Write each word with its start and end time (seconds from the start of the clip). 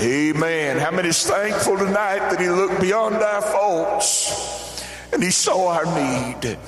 Amen. 0.00 0.78
How 0.78 0.90
many 0.90 1.10
is 1.10 1.24
thankful 1.24 1.78
tonight 1.78 2.18
that 2.30 2.40
He 2.40 2.48
looked 2.48 2.80
beyond 2.80 3.14
our 3.14 3.40
faults 3.40 4.84
and 5.12 5.22
He 5.22 5.30
saw 5.30 5.68
our 5.68 5.84
need? 5.84 6.58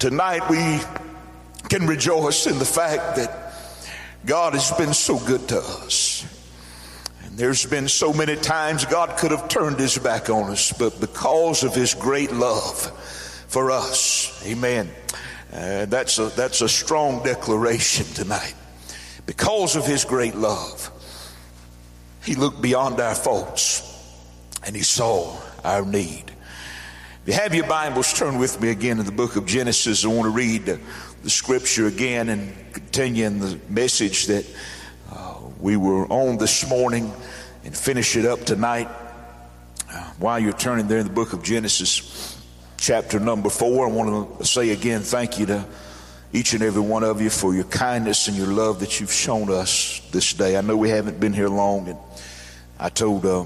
Tonight 0.00 0.48
we 0.50 0.80
can 1.68 1.86
rejoice 1.86 2.48
in 2.48 2.58
the 2.58 2.64
fact 2.64 3.14
that 3.16 3.54
God 4.26 4.54
has 4.54 4.72
been 4.72 4.92
so 4.92 5.20
good 5.20 5.46
to 5.48 5.58
us. 5.58 6.26
And 7.24 7.38
there's 7.38 7.64
been 7.64 7.86
so 7.86 8.12
many 8.12 8.34
times 8.34 8.84
God 8.84 9.16
could 9.18 9.30
have 9.30 9.48
turned 9.48 9.78
His 9.78 9.96
back 9.96 10.28
on 10.28 10.50
us, 10.50 10.72
but 10.72 10.98
because 11.00 11.62
of 11.62 11.76
His 11.76 11.94
great 11.94 12.32
love 12.32 12.76
for 13.46 13.70
us, 13.70 14.44
Amen. 14.44 14.90
Uh, 15.52 15.84
that's 15.86 16.18
a 16.18 16.26
that's 16.30 16.60
a 16.60 16.68
strong 16.68 17.22
declaration 17.22 18.04
tonight. 18.14 18.54
Because 19.26 19.76
of 19.76 19.86
His 19.86 20.04
great 20.04 20.34
love. 20.34 20.90
He 22.28 22.34
looked 22.34 22.60
beyond 22.60 23.00
our 23.00 23.14
faults 23.14 23.82
and 24.66 24.76
he 24.76 24.82
saw 24.82 25.34
our 25.64 25.82
need. 25.82 26.24
If 27.22 27.28
you 27.28 27.32
have 27.32 27.54
your 27.54 27.66
Bibles, 27.66 28.12
turn 28.12 28.36
with 28.36 28.60
me 28.60 28.68
again 28.68 28.98
to 28.98 29.02
the 29.02 29.12
book 29.12 29.36
of 29.36 29.46
Genesis. 29.46 30.04
I 30.04 30.08
want 30.08 30.24
to 30.24 30.28
read 30.28 30.66
the, 30.66 30.78
scripture 31.30 31.86
again 31.86 32.28
and 32.28 32.54
continue 32.74 33.24
in 33.24 33.38
the 33.38 33.58
message 33.70 34.26
that 34.26 34.44
uh, 35.10 35.36
we 35.58 35.78
were 35.78 36.04
on 36.12 36.36
this 36.36 36.68
morning 36.68 37.10
and 37.64 37.74
finish 37.74 38.14
it 38.14 38.26
up 38.26 38.40
tonight. 38.40 38.88
Uh, 39.90 40.04
while 40.18 40.38
you're 40.38 40.52
turning 40.52 40.86
there 40.86 40.98
in 40.98 41.06
the 41.06 41.12
book 41.12 41.32
of 41.32 41.42
Genesis, 41.42 42.38
chapter 42.76 43.18
number 43.18 43.48
four, 43.48 43.88
I 43.88 43.90
want 43.90 44.38
to 44.38 44.44
say 44.44 44.68
again 44.68 45.00
thank 45.00 45.38
you 45.38 45.46
to 45.46 45.66
each 46.34 46.52
and 46.52 46.62
every 46.62 46.82
one 46.82 47.04
of 47.04 47.22
you 47.22 47.30
for 47.30 47.54
your 47.54 47.64
kindness 47.64 48.28
and 48.28 48.36
your 48.36 48.48
love 48.48 48.80
that 48.80 49.00
you've 49.00 49.12
shown 49.12 49.50
us 49.50 50.06
this 50.10 50.34
day. 50.34 50.58
I 50.58 50.60
know 50.60 50.76
we 50.76 50.90
haven't 50.90 51.18
been 51.18 51.32
here 51.32 51.48
long, 51.48 51.88
and 51.88 51.98
I 52.80 52.90
told 52.90 53.26
uh, 53.26 53.44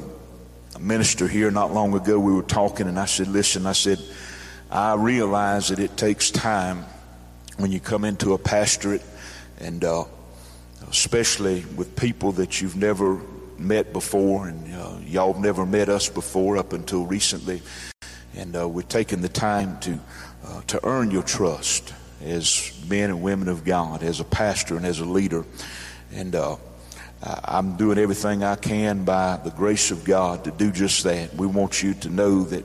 a 0.75 0.79
minister 0.79 1.27
here 1.27 1.51
not 1.51 1.73
long 1.73 1.95
ago, 1.95 2.19
we 2.19 2.35
were 2.35 2.43
talking, 2.43 2.87
and 2.87 2.99
I 2.99 3.07
said, 3.07 3.29
Listen, 3.29 3.67
I 3.67 3.73
said, 3.73 3.99
I 4.71 4.95
realize 4.95 5.69
that 5.69 5.79
it 5.79 5.97
takes 5.97 6.31
time 6.31 6.85
when 7.57 7.73
you 7.73 7.81
come 7.81 8.05
into 8.05 8.35
a 8.35 8.39
pastorate, 8.39 9.03
and 9.59 9.83
uh, 9.85 10.05
especially 10.91 11.65
with 11.77 11.97
people 11.97 12.33
that 12.33 12.61
you've 12.61 12.77
never 12.77 13.23
met 13.57 13.95
before, 13.95 14.49
and 14.49 14.75
uh, 14.75 14.99
y'all 15.07 15.33
have 15.33 15.43
never 15.43 15.65
met 15.65 15.89
us 15.89 16.11
before 16.11 16.59
up 16.59 16.75
until 16.75 17.07
recently. 17.07 17.63
And 18.37 18.55
uh, 18.55 18.69
we're 18.69 18.83
taking 18.83 19.23
the 19.23 19.31
time 19.31 19.81
to, 19.81 19.99
uh, 20.45 20.61
to 20.67 20.87
earn 20.87 21.11
your 21.11 21.23
trust 21.23 21.95
as 22.23 22.79
men 22.87 23.09
and 23.09 23.23
women 23.23 23.49
of 23.49 23.65
God, 23.65 24.03
as 24.03 24.21
a 24.21 24.25
pastor 24.25 24.77
and 24.77 24.85
as 24.85 25.01
a 25.01 25.07
leader. 25.07 25.47
And 26.13 26.35
uh, 26.35 26.57
I'm 27.23 27.77
doing 27.77 27.99
everything 27.99 28.43
I 28.43 28.57
can 28.57 29.05
by 29.05 29.39
the 29.45 29.51
grace 29.51 29.91
of 29.91 30.05
God 30.05 30.45
to 30.45 30.51
do 30.51 30.73
just 30.73 31.05
that. 31.05 31.35
We 31.35 31.47
want 31.47 31.83
you 31.83 31.95
to 31.95 32.11
know 32.11 32.43
that 32.45 32.65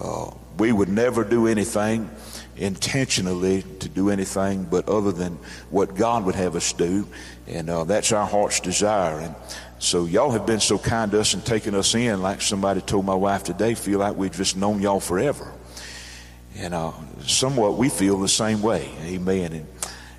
uh, 0.00 0.30
we 0.58 0.72
would 0.72 0.90
never 0.90 1.24
do 1.24 1.46
anything 1.46 2.10
intentionally 2.56 3.62
to 3.80 3.88
do 3.88 4.10
anything 4.10 4.64
but 4.64 4.88
other 4.88 5.10
than 5.10 5.38
what 5.70 5.94
God 5.96 6.24
would 6.26 6.34
have 6.34 6.54
us 6.54 6.72
do. 6.72 7.06
And 7.46 7.68
uh, 7.70 7.84
that's 7.84 8.12
our 8.12 8.26
heart's 8.26 8.60
desire. 8.60 9.20
And 9.20 9.34
so 9.78 10.04
y'all 10.04 10.30
have 10.30 10.46
been 10.46 10.60
so 10.60 10.78
kind 10.78 11.10
to 11.12 11.20
us 11.20 11.34
and 11.34 11.44
taken 11.44 11.74
us 11.74 11.94
in, 11.94 12.22
like 12.22 12.42
somebody 12.42 12.80
told 12.80 13.04
my 13.04 13.14
wife 13.14 13.42
today, 13.42 13.74
feel 13.74 13.98
like 13.98 14.16
we've 14.16 14.32
just 14.32 14.56
known 14.56 14.80
y'all 14.80 15.00
forever. 15.00 15.50
And 16.56 16.74
uh, 16.74 16.92
somewhat 17.22 17.76
we 17.76 17.88
feel 17.88 18.18
the 18.18 18.28
same 18.28 18.62
way. 18.62 18.88
Amen. 19.02 19.52
And 19.52 19.73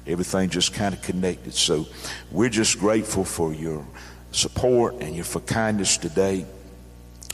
everything 0.07 0.49
just 0.49 0.73
kind 0.73 0.93
of 0.93 1.01
connected. 1.01 1.53
So 1.53 1.85
we're 2.31 2.49
just 2.49 2.79
grateful 2.79 3.25
for 3.25 3.53
your 3.53 3.85
support 4.31 4.95
and 5.01 5.15
your 5.15 5.25
for 5.25 5.39
kindness 5.41 5.97
today. 5.97 6.45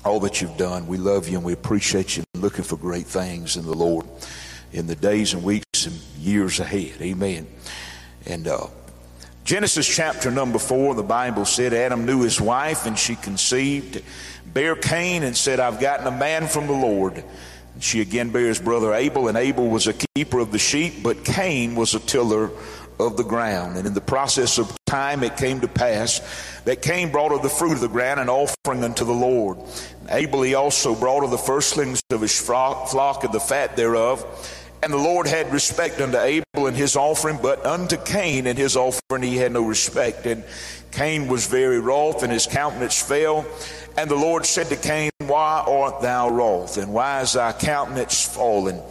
All 0.04 0.20
that 0.22 0.42
you've 0.42 0.58
done, 0.58 0.88
we 0.88 0.98
love 0.98 1.28
you 1.28 1.38
and 1.38 1.46
we 1.46 1.54
appreciate 1.54 2.18
you. 2.18 2.24
Looking 2.36 2.64
for 2.64 2.78
great 2.78 3.06
things 3.06 3.56
in 3.56 3.66
the 3.66 3.76
Lord 3.76 4.06
in 4.74 4.88
the 4.88 4.96
days 4.96 5.34
and 5.34 5.44
weeks 5.44 5.86
and 5.86 5.96
years 6.18 6.60
ahead. 6.60 7.02
Amen. 7.02 7.48
And 8.26 8.48
uh, 8.48 8.68
Genesis 9.44 9.88
chapter 9.88 10.32
number 10.32 10.60
four, 10.60 10.96
the 10.96 11.04
Bible 11.04 11.46
said 11.46 11.74
Adam 11.74 12.06
knew 12.06 12.22
his 12.22 12.40
wife 12.40 12.86
and 12.86 12.98
she 12.98 13.16
conceived, 13.16 14.02
bare 14.46 14.76
Cain, 14.76 15.24
and 15.24 15.36
said, 15.36 15.60
I've 15.60 15.80
gotten 15.80 16.08
a 16.08 16.12
man 16.12 16.48
from 16.48 16.68
the 16.68 16.74
Lord. 16.74 17.24
She 17.80 18.02
again 18.02 18.32
bears 18.32 18.60
brother 18.60 18.94
Abel, 18.94 19.28
and 19.28 19.38
Abel 19.38 19.68
was 19.68 19.88
a 19.88 19.94
keeper 20.16 20.40
of 20.40 20.52
the 20.52 20.60
sheep, 20.60 21.02
but 21.02 21.24
Cain 21.24 21.76
was 21.76 21.96
a 21.96 22.00
tiller 22.00 22.52
of 23.00 23.18
the 23.18 23.24
ground. 23.24 23.78
And 23.78 23.88
in 23.88 23.94
the 23.94 24.02
process 24.02 24.58
of 24.58 24.76
time, 24.86 25.24
it 25.24 25.38
came 25.38 25.62
to 25.62 25.68
pass 25.68 26.22
that 26.66 26.82
Cain 26.82 27.12
brought 27.12 27.32
of 27.32 27.42
the 27.42 27.50
fruit 27.50 27.74
of 27.74 27.82
the 27.82 27.88
ground 27.88 28.20
an 28.20 28.30
offering 28.30 28.84
unto 28.84 29.04
the 29.06 29.14
Lord. 29.14 29.58
Abel 30.10 30.42
he 30.42 30.54
also 30.54 30.96
brought 30.96 31.24
of 31.24 31.32
the 31.32 31.38
firstlings 31.38 32.02
of 32.12 32.22
his 32.22 32.40
flock 32.40 33.24
and 33.24 33.34
the 33.34 33.40
fat 33.40 33.76
thereof. 33.76 34.26
And 34.84 34.92
the 34.92 34.98
Lord 34.98 35.28
had 35.28 35.54
respect 35.54 36.02
unto 36.02 36.18
Abel 36.18 36.68
and 36.68 36.76
his 36.76 36.96
offering, 36.96 37.38
but 37.42 37.66
unto 37.66 37.98
Cain 37.98 38.48
and 38.48 38.58
his 38.58 38.76
offering 38.76 39.22
he 39.22 39.38
had 39.38 39.52
no 39.52 39.62
respect. 39.62 40.26
And 40.26 40.44
Cain 40.92 41.28
was 41.28 41.46
very 41.48 41.80
wroth, 41.80 42.24
and 42.24 42.32
his 42.32 42.48
countenance 42.48 43.02
fell. 43.02 43.46
And 43.96 44.10
the 44.10 44.16
Lord 44.16 44.46
said 44.46 44.68
to 44.68 44.76
Cain, 44.76 45.11
Why 45.32 45.64
art 45.66 46.02
thou 46.02 46.30
wroth, 46.30 46.78
and 46.78 46.92
why 46.92 47.22
is 47.22 47.32
thy 47.32 47.54
countenance 47.54 48.28
fallen? 48.28 48.82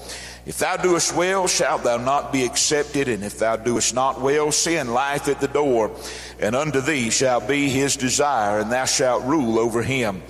If 0.47 0.57
thou 0.57 0.79
doest 0.79 1.15
well, 1.15 1.47
shalt 1.47 1.85
thou 1.85 1.99
not 1.99 2.33
be 2.33 2.45
accepted, 2.45 3.09
and 3.09 3.23
if 3.23 3.39
thou 3.39 3.57
doest 3.57 3.93
not 3.93 4.23
well, 4.23 4.51
sin 4.51 4.95
lieth 4.95 5.29
at 5.29 5.43
the 5.43 5.49
door, 5.49 5.91
and 6.39 6.57
unto 6.57 6.81
thee 6.81 7.11
shall 7.11 7.47
be 7.47 7.69
his 7.69 7.95
desire, 7.95 8.59
and 8.59 8.73
thou 8.73 8.87
shalt 8.87 9.23
rule 9.25 9.59
over 9.59 9.83
him. 9.83 10.23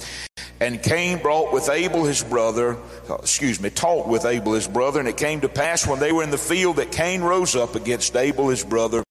And 0.58 0.82
Cain 0.82 1.22
brought 1.22 1.52
with 1.52 1.70
Abel 1.70 2.02
his 2.02 2.24
brother, 2.24 2.76
excuse 3.08 3.60
me, 3.60 3.70
talked 3.70 4.08
with 4.08 4.24
Abel 4.24 4.54
his 4.54 4.66
brother, 4.66 4.98
and 4.98 5.08
it 5.08 5.16
came 5.16 5.42
to 5.42 5.48
pass 5.48 5.86
when 5.86 6.00
they 6.00 6.10
were 6.10 6.24
in 6.24 6.32
the 6.32 6.38
field 6.38 6.74
that 6.76 6.90
Cain 6.90 7.22
rose 7.22 7.54
up 7.54 7.76
against 7.76 8.16
Abel 8.16 8.48
his 8.48 8.64
brother 8.64 9.04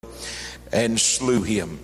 and 0.74 1.00
slew 1.00 1.44
him. 1.44 1.80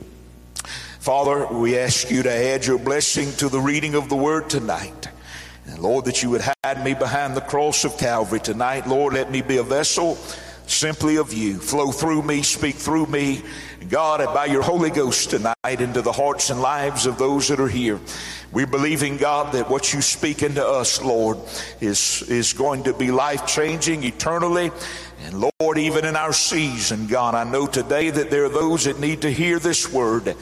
Father, 1.05 1.45
we 1.45 1.77
ask 1.77 2.09
you 2.09 2.23
to 2.23 2.31
add 2.31 2.65
your 2.65 2.79
blessing 2.79 3.31
to 3.33 3.47
the 3.47 3.59
reading 3.59 3.93
of 3.93 4.09
the 4.09 4.15
word 4.15 4.49
tonight. 4.49 5.07
And 5.67 5.77
Lord, 5.77 6.05
that 6.05 6.23
you 6.23 6.31
would 6.31 6.41
hide 6.41 6.83
me 6.83 6.95
behind 6.95 7.37
the 7.37 7.41
cross 7.41 7.85
of 7.85 7.95
Calvary 7.99 8.39
tonight. 8.39 8.87
Lord, 8.87 9.13
let 9.13 9.29
me 9.29 9.43
be 9.43 9.57
a 9.57 9.63
vessel 9.63 10.15
simply 10.65 11.17
of 11.17 11.31
you. 11.31 11.59
Flow 11.59 11.91
through 11.91 12.23
me, 12.23 12.41
speak 12.41 12.73
through 12.73 13.05
me. 13.05 13.43
God, 13.87 14.25
by 14.33 14.45
your 14.45 14.63
Holy 14.63 14.89
Ghost 14.89 15.29
tonight 15.29 15.55
into 15.65 16.01
the 16.01 16.11
hearts 16.11 16.49
and 16.49 16.59
lives 16.59 17.05
of 17.05 17.19
those 17.19 17.49
that 17.49 17.59
are 17.59 17.67
here. 17.67 17.99
We 18.51 18.65
believe 18.65 19.03
in 19.03 19.17
God 19.17 19.53
that 19.53 19.69
what 19.69 19.93
you 19.93 20.01
speak 20.01 20.41
into 20.41 20.65
us, 20.65 21.03
Lord, 21.03 21.37
is, 21.81 22.23
is 22.23 22.53
going 22.53 22.85
to 22.85 22.95
be 22.95 23.11
life 23.11 23.45
changing 23.45 24.03
eternally. 24.03 24.71
And 25.23 25.51
Lord, 25.59 25.77
even 25.77 26.03
in 26.03 26.15
our 26.15 26.33
season, 26.33 27.05
God, 27.05 27.35
I 27.35 27.43
know 27.43 27.67
today 27.67 28.09
that 28.09 28.31
there 28.31 28.45
are 28.45 28.49
those 28.49 28.85
that 28.85 28.99
need 28.99 29.21
to 29.21 29.31
hear 29.31 29.59
this 29.59 29.91
word. 29.91 30.35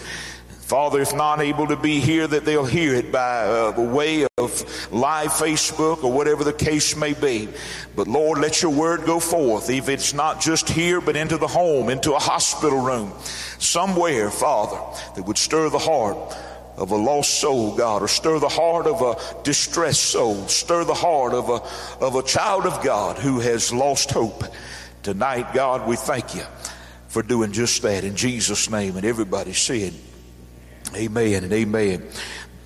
Father, 0.74 1.02
if 1.02 1.14
not 1.14 1.40
able 1.40 1.68
to 1.68 1.76
be 1.76 2.00
here, 2.00 2.26
that 2.26 2.46
they'll 2.46 2.66
hear 2.66 2.96
it 2.96 3.12
by 3.12 3.44
uh, 3.44 3.70
the 3.74 3.82
way 3.84 4.26
of 4.40 4.92
live 4.92 5.30
Facebook 5.30 6.04
or 6.04 6.12
whatever 6.12 6.44
the 6.44 6.52
case 6.52 6.96
may 6.96 7.14
be. 7.14 7.48
But 7.96 8.08
Lord, 8.08 8.40
let 8.40 8.64
your 8.64 8.72
word 8.72 9.06
go 9.06 9.20
forth, 9.20 9.70
if 9.70 9.88
it's 9.88 10.16
not 10.16 10.42
just 10.42 10.68
here, 10.68 11.00
but 11.00 11.16
into 11.16 11.38
the 11.38 11.46
home, 11.46 11.92
into 11.92 12.16
a 12.16 12.20
hospital 12.20 12.80
room, 12.80 13.14
somewhere, 13.60 14.32
Father, 14.32 14.82
that 15.14 15.22
would 15.22 15.38
stir 15.38 15.70
the 15.70 15.78
heart 15.78 16.18
of 16.76 16.90
a 16.90 16.96
lost 16.96 17.40
soul, 17.40 17.78
God, 17.78 18.02
or 18.02 18.08
stir 18.08 18.40
the 18.40 18.50
heart 18.50 18.88
of 18.88 19.04
a 19.04 19.44
distressed 19.44 20.02
soul, 20.02 20.48
stir 20.48 20.86
the 20.86 20.96
heart 20.96 21.34
of 21.34 21.50
a, 21.50 22.04
of 22.04 22.16
a 22.16 22.24
child 22.24 22.66
of 22.66 22.84
God 22.84 23.20
who 23.20 23.42
has 23.42 23.72
lost 23.72 24.10
hope. 24.10 24.44
Tonight, 25.04 25.54
God, 25.54 25.88
we 25.88 25.98
thank 25.98 26.34
you 26.34 26.46
for 27.10 27.22
doing 27.22 27.52
just 27.52 27.80
that 27.84 28.04
in 28.04 28.16
Jesus' 28.16 28.72
name. 28.72 28.98
And 28.98 29.06
everybody 29.06 29.54
said, 29.54 29.94
Amen 30.96 31.44
and 31.44 31.54
amen. 31.54 32.08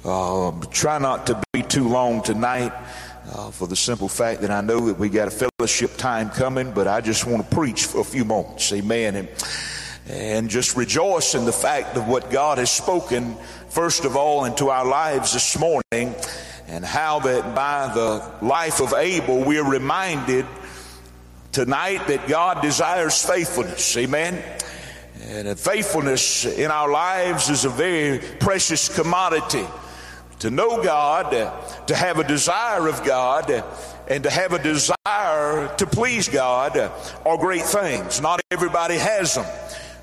Uh, 0.03 0.51
try 0.71 0.97
not 0.97 1.27
to 1.27 1.41
be 1.53 1.63
too 1.63 1.87
long 1.87 2.21
tonight 2.21 2.73
uh, 3.33 3.51
for 3.51 3.67
the 3.67 3.75
simple 3.75 4.09
fact 4.09 4.41
that 4.41 4.51
I 4.51 4.61
know 4.61 4.87
that 4.87 4.99
we 4.99 5.09
got 5.09 5.27
a 5.29 5.31
fellowship 5.31 5.95
time 5.97 6.29
coming, 6.29 6.71
but 6.71 6.87
I 6.87 6.99
just 7.01 7.25
want 7.25 7.49
to 7.49 7.55
preach 7.55 7.85
for 7.85 8.01
a 8.01 8.03
few 8.03 8.25
moments. 8.25 8.71
Amen. 8.73 9.15
And, 9.15 9.29
and 10.09 10.49
just 10.49 10.75
rejoice 10.75 11.35
in 11.35 11.45
the 11.45 11.53
fact 11.53 11.95
of 11.95 12.07
what 12.07 12.29
God 12.29 12.57
has 12.57 12.71
spoken, 12.71 13.35
first 13.69 14.03
of 14.03 14.15
all, 14.15 14.45
into 14.45 14.69
our 14.69 14.85
lives 14.85 15.33
this 15.33 15.57
morning, 15.57 16.15
and 16.67 16.83
how 16.83 17.19
that 17.19 17.55
by 17.55 17.93
the 17.93 18.45
life 18.45 18.81
of 18.81 18.93
Abel, 18.93 19.43
we 19.43 19.57
are 19.57 19.69
reminded 19.69 20.45
tonight 21.53 22.07
that 22.07 22.27
God 22.27 22.61
desires 22.61 23.23
faithfulness. 23.23 23.95
Amen. 23.95 24.43
And 25.29 25.59
faithfulness 25.59 26.45
in 26.45 26.71
our 26.71 26.89
lives 26.89 27.49
is 27.49 27.65
a 27.65 27.69
very 27.69 28.19
precious 28.39 28.87
commodity. 28.87 29.65
To 30.39 30.49
know 30.49 30.81
God, 30.81 31.31
to 31.87 31.95
have 31.95 32.19
a 32.19 32.23
desire 32.23 32.87
of 32.87 33.03
God, 33.03 33.51
and 34.07 34.23
to 34.23 34.29
have 34.29 34.53
a 34.53 34.63
desire 34.63 35.75
to 35.75 35.85
please 35.85 36.29
God 36.29 36.77
are 37.25 37.37
great 37.37 37.63
things. 37.63 38.21
Not 38.21 38.39
everybody 38.51 38.95
has 38.95 39.35
them. 39.35 39.45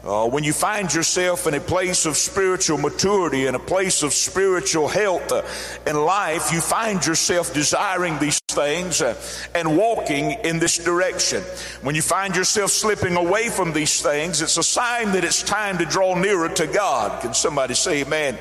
Uh, 0.05 0.29
when 0.29 0.45
you 0.45 0.53
find 0.53 0.93
yourself 0.93 1.47
in 1.47 1.55
a 1.55 1.61
place 1.61 2.05
of 2.05 2.15
spiritual 2.15 2.77
maturity, 2.77 3.47
in 3.47 3.55
a 3.55 3.59
place 3.59 4.03
of 4.03 4.13
spiritual 4.13 4.87
health 4.87 5.33
uh, 5.33 5.43
in 5.87 5.97
life, 5.97 6.53
you 6.53 6.61
find 6.61 7.05
yourself 7.07 7.55
desiring 7.55 8.19
these 8.19 8.39
things 8.49 9.01
uh, 9.01 9.19
and 9.55 9.79
walking 9.79 10.33
in 10.45 10.59
this 10.59 10.77
direction. 10.77 11.43
When 11.81 11.95
you 11.95 12.03
find 12.03 12.37
yourself 12.37 12.71
slipping 12.71 13.17
away 13.17 13.49
from 13.49 13.73
these 13.73 14.03
things, 14.03 14.43
it's 14.43 14.59
a 14.59 14.63
sign 14.63 15.13
that 15.13 15.25
it's 15.25 15.43
time 15.43 15.79
to 15.79 15.87
draw 15.87 16.15
nearer 16.15 16.51
to 16.51 16.67
God. 16.67 17.23
Can 17.23 17.33
somebody 17.33 17.73
say 17.73 18.03
amen? 18.03 18.37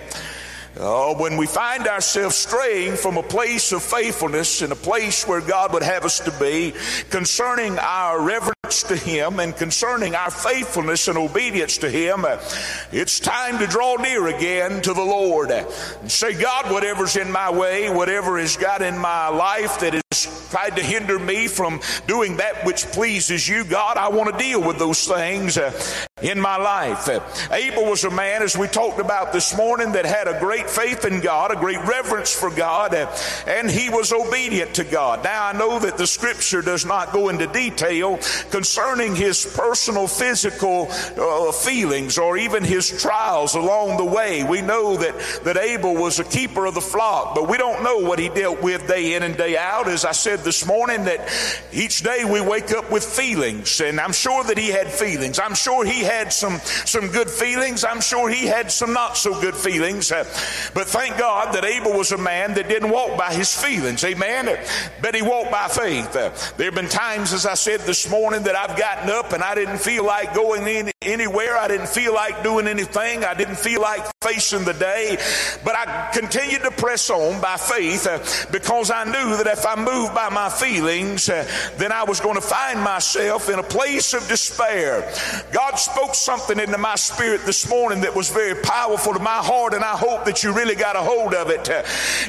Oh, 0.80 1.16
when 1.18 1.38
we 1.38 1.46
find 1.46 1.88
ourselves 1.88 2.36
straying 2.36 2.98
from 2.98 3.16
a 3.16 3.24
place 3.24 3.72
of 3.72 3.84
faithfulness 3.84 4.62
and 4.64 4.74
a 4.74 4.76
place 4.76 5.26
where 5.26 5.40
God 5.40 5.72
would 5.72 5.84
have 5.84 6.04
us 6.04 6.20
to 6.22 6.32
be 6.32 6.74
concerning 7.10 7.78
our 7.80 8.20
reverence 8.20 8.54
to 8.82 8.96
Him 8.96 9.40
and 9.40 9.56
concerning 9.56 10.16
our 10.16 10.32
faithfulness 10.32 11.08
and 11.08 11.18
obedience 11.18 11.78
to 11.78 11.90
Him, 11.92 12.26
it's 12.92 13.20
time 13.20 13.60
to 13.60 13.68
draw 13.68 13.98
near 13.98 14.28
again 14.28 14.82
to 14.82 14.94
the 14.94 15.04
Lord. 15.04 15.52
And 15.52 16.12
say, 16.12 16.34
God, 16.34 16.72
whatever's 16.72 17.16
in 17.16 17.32
my 17.32 17.52
way, 17.52 17.92
whatever 17.92 18.40
has 18.40 18.58
got 18.58 18.82
in 18.82 18.98
my 18.98 19.28
life 19.28 19.80
that 19.82 19.94
has 19.94 20.50
tried 20.50 20.76
to 20.78 20.84
hinder 20.84 21.20
me 21.20 21.48
from 21.48 21.80
doing 22.08 22.38
that 22.38 22.66
which 22.66 22.86
pleases 22.88 23.48
you, 23.48 23.64
God, 23.64 23.98
I 23.98 24.08
want 24.10 24.32
to 24.32 24.38
deal 24.40 24.62
with 24.62 24.80
those 24.80 25.08
things 25.08 25.58
in 26.24 26.40
my 26.40 26.58
life. 26.58 27.08
Uh, 27.10 27.20
Abel 27.52 27.86
was 27.86 28.06
a 28.06 28.10
man, 28.10 28.42
as 28.42 28.58
we 28.58 28.68
talked 28.68 29.00
about 29.00 29.34
this 29.34 29.56
morning, 29.56 29.92
that 29.92 30.06
had 30.06 30.28
a 30.28 30.40
great 30.40 30.70
faith 30.70 31.06
in 31.06 31.20
God, 31.20 31.52
a 31.52 31.56
great 31.56 31.84
reverence 31.86 32.34
for 32.34 32.50
God, 32.50 32.96
uh, 32.96 33.14
and 33.46 33.70
he 33.70 33.90
was 33.90 34.14
obedient 34.14 34.76
to 34.76 34.86
God. 34.86 35.24
Now, 35.24 35.48
I 35.48 35.54
know 35.54 35.80
that 35.80 35.98
the 35.98 36.08
scripture 36.08 36.62
does 36.62 36.86
not 36.86 37.12
go 37.12 37.30
into 37.30 37.46
detail 37.48 38.18
concerning 38.50 39.16
his 39.16 39.46
personal 39.46 40.08
physical 40.08 40.88
uh, 40.90 41.52
feelings 41.52 42.18
or 42.18 42.38
even 42.38 42.64
his 42.64 43.02
trials 43.02 43.56
along 43.56 43.98
the 43.98 44.06
way. 44.06 44.44
We 44.44 44.62
know 44.62 44.96
that, 44.96 45.42
that 45.44 45.58
Abel 45.58 45.96
was 45.96 46.20
a 46.20 46.24
keeper 46.24 46.66
of 46.66 46.74
the 46.74 46.82
flock, 46.82 47.36
but 47.36 47.50
we 47.50 47.58
don't 47.58 47.84
know 47.84 47.98
what 47.98 48.20
he 48.20 48.30
dealt 48.30 48.62
with 48.62 48.88
day 48.88 49.16
in 49.16 49.24
and 49.24 49.36
day 49.36 49.58
out. 49.58 49.88
As 49.88 50.06
I 50.06 50.14
said 50.14 50.40
this 50.40 50.66
morning, 50.66 51.04
that 51.04 51.30
each 51.74 52.02
day 52.02 52.24
we 52.24 52.40
wake 52.40 52.72
up 52.72 52.90
with 52.90 53.04
feelings, 53.04 53.82
and 53.82 54.00
I'm 54.00 54.14
sure 54.14 54.44
that 54.46 54.58
he 54.58 54.70
had 54.70 54.88
feelings. 54.88 55.38
I'm 55.38 55.56
sure 55.56 55.84
he 55.84 56.00
had 56.00 56.13
had 56.14 56.32
some, 56.32 56.60
some 56.86 57.08
good 57.08 57.30
feelings. 57.30 57.84
I'm 57.84 58.02
sure 58.02 58.30
he 58.30 58.46
had 58.46 58.72
some 58.72 58.94
not 58.94 59.18
so 59.18 59.40
good 59.40 59.56
feelings. 59.56 60.12
Uh, 60.12 60.24
but 60.74 60.88
thank 60.88 61.18
God 61.18 61.54
that 61.54 61.66
Abel 61.66 61.94
was 61.94 62.12
a 62.12 62.18
man 62.18 62.54
that 62.54 62.68
didn't 62.68 62.90
walk 62.90 63.18
by 63.18 63.34
his 63.34 63.54
feelings. 63.54 64.04
Amen. 64.04 64.58
But 65.02 65.16
he 65.16 65.22
walked 65.22 65.52
by 65.52 65.68
faith. 65.68 66.16
Uh, 66.16 66.32
there 66.58 66.68
have 66.68 66.76
been 66.76 66.90
times, 66.90 67.34
as 67.34 67.46
I 67.46 67.56
said 67.56 67.82
this 67.82 68.10
morning, 68.10 68.44
that 68.44 68.56
I've 68.56 68.78
gotten 68.78 69.10
up 69.10 69.34
and 69.34 69.44
I 69.44 69.56
didn't 69.56 69.80
feel 69.80 70.06
like 70.06 70.34
going 70.34 70.68
in 70.68 70.92
anywhere. 71.02 71.58
I 71.58 71.68
didn't 71.68 71.90
feel 71.90 72.14
like 72.14 72.44
doing 72.44 72.68
anything. 72.68 73.24
I 73.24 73.34
didn't 73.34 73.58
feel 73.58 73.82
like 73.82 74.04
facing 74.22 74.64
the 74.64 74.74
day. 74.74 75.18
But 75.64 75.76
I 75.76 76.12
continued 76.14 76.62
to 76.64 76.72
press 76.72 77.10
on 77.10 77.42
by 77.42 77.58
faith 77.58 78.08
uh, 78.08 78.20
because 78.52 78.92
I 78.92 79.04
knew 79.06 79.38
that 79.38 79.48
if 79.48 79.66
I 79.66 79.76
moved 79.76 80.14
by 80.14 80.30
my 80.30 80.50
feelings, 80.50 81.30
uh, 81.30 81.48
then 81.78 81.92
I 81.92 82.04
was 82.04 82.20
going 82.20 82.36
to 82.36 82.42
find 82.42 82.80
myself 82.82 83.50
in 83.50 83.60
a 83.60 83.64
place 83.64 84.14
of 84.14 84.28
despair. 84.28 85.02
God 85.52 85.76
spoke 85.76 86.03
something 86.12 86.60
into 86.60 86.78
my 86.78 86.96
spirit 86.96 87.46
this 87.46 87.68
morning 87.70 88.02
that 88.02 88.16
was 88.16 88.30
very 88.30 88.62
powerful 88.62 89.14
to 89.14 89.20
my 89.20 89.38
heart, 89.38 89.74
and 89.74 89.84
I 89.84 89.96
hope 89.96 90.26
that 90.26 90.44
you 90.44 90.54
really 90.54 90.76
got 90.76 90.96
a 90.96 91.02
hold 91.02 91.34
of 91.34 91.50
it. 91.50 91.70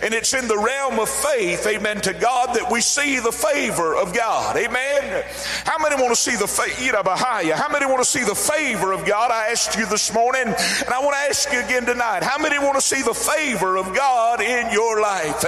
And 0.03 0.15
it's 0.15 0.33
in 0.35 0.49
the 0.49 0.59
realm 0.59 0.99
of 0.99 1.09
faith, 1.09 1.67
amen, 1.67 2.01
to 2.03 2.13
God 2.15 2.55
that 2.55 2.71
we 2.71 2.81
see 2.81 3.19
the 3.19 3.33
favor 3.33 3.95
of 3.95 4.15
God. 4.15 4.57
Amen. 4.57 5.25
How 5.65 5.79
many 5.79 6.01
want 6.01 6.15
to 6.15 6.21
see 6.21 6.37
the 6.37 6.47
favor? 6.47 6.75
How 7.15 7.69
many 7.71 7.87
want 7.87 7.99
to 7.99 8.05
see 8.05 8.25
the 8.25 8.35
favor? 8.35 8.55
favor 8.55 8.93
of 8.93 9.05
God. 9.05 9.31
I 9.31 9.49
asked 9.51 9.77
you 9.77 9.87
this 9.87 10.13
morning, 10.13 10.47
and 10.47 10.89
I 10.89 11.01
want 11.01 11.15
to 11.15 11.23
ask 11.29 11.53
you 11.53 11.61
again 11.61 11.87
tonight. 11.87 12.23
How 12.23 12.39
many 12.39 12.59
want 12.59 12.75
to 12.75 12.81
see 12.81 13.03
the 13.03 13.15
favor 13.15 13.77
of 13.77 13.95
God 13.95 14.41
in 14.41 14.73
your 14.73 15.01
life? 15.01 15.45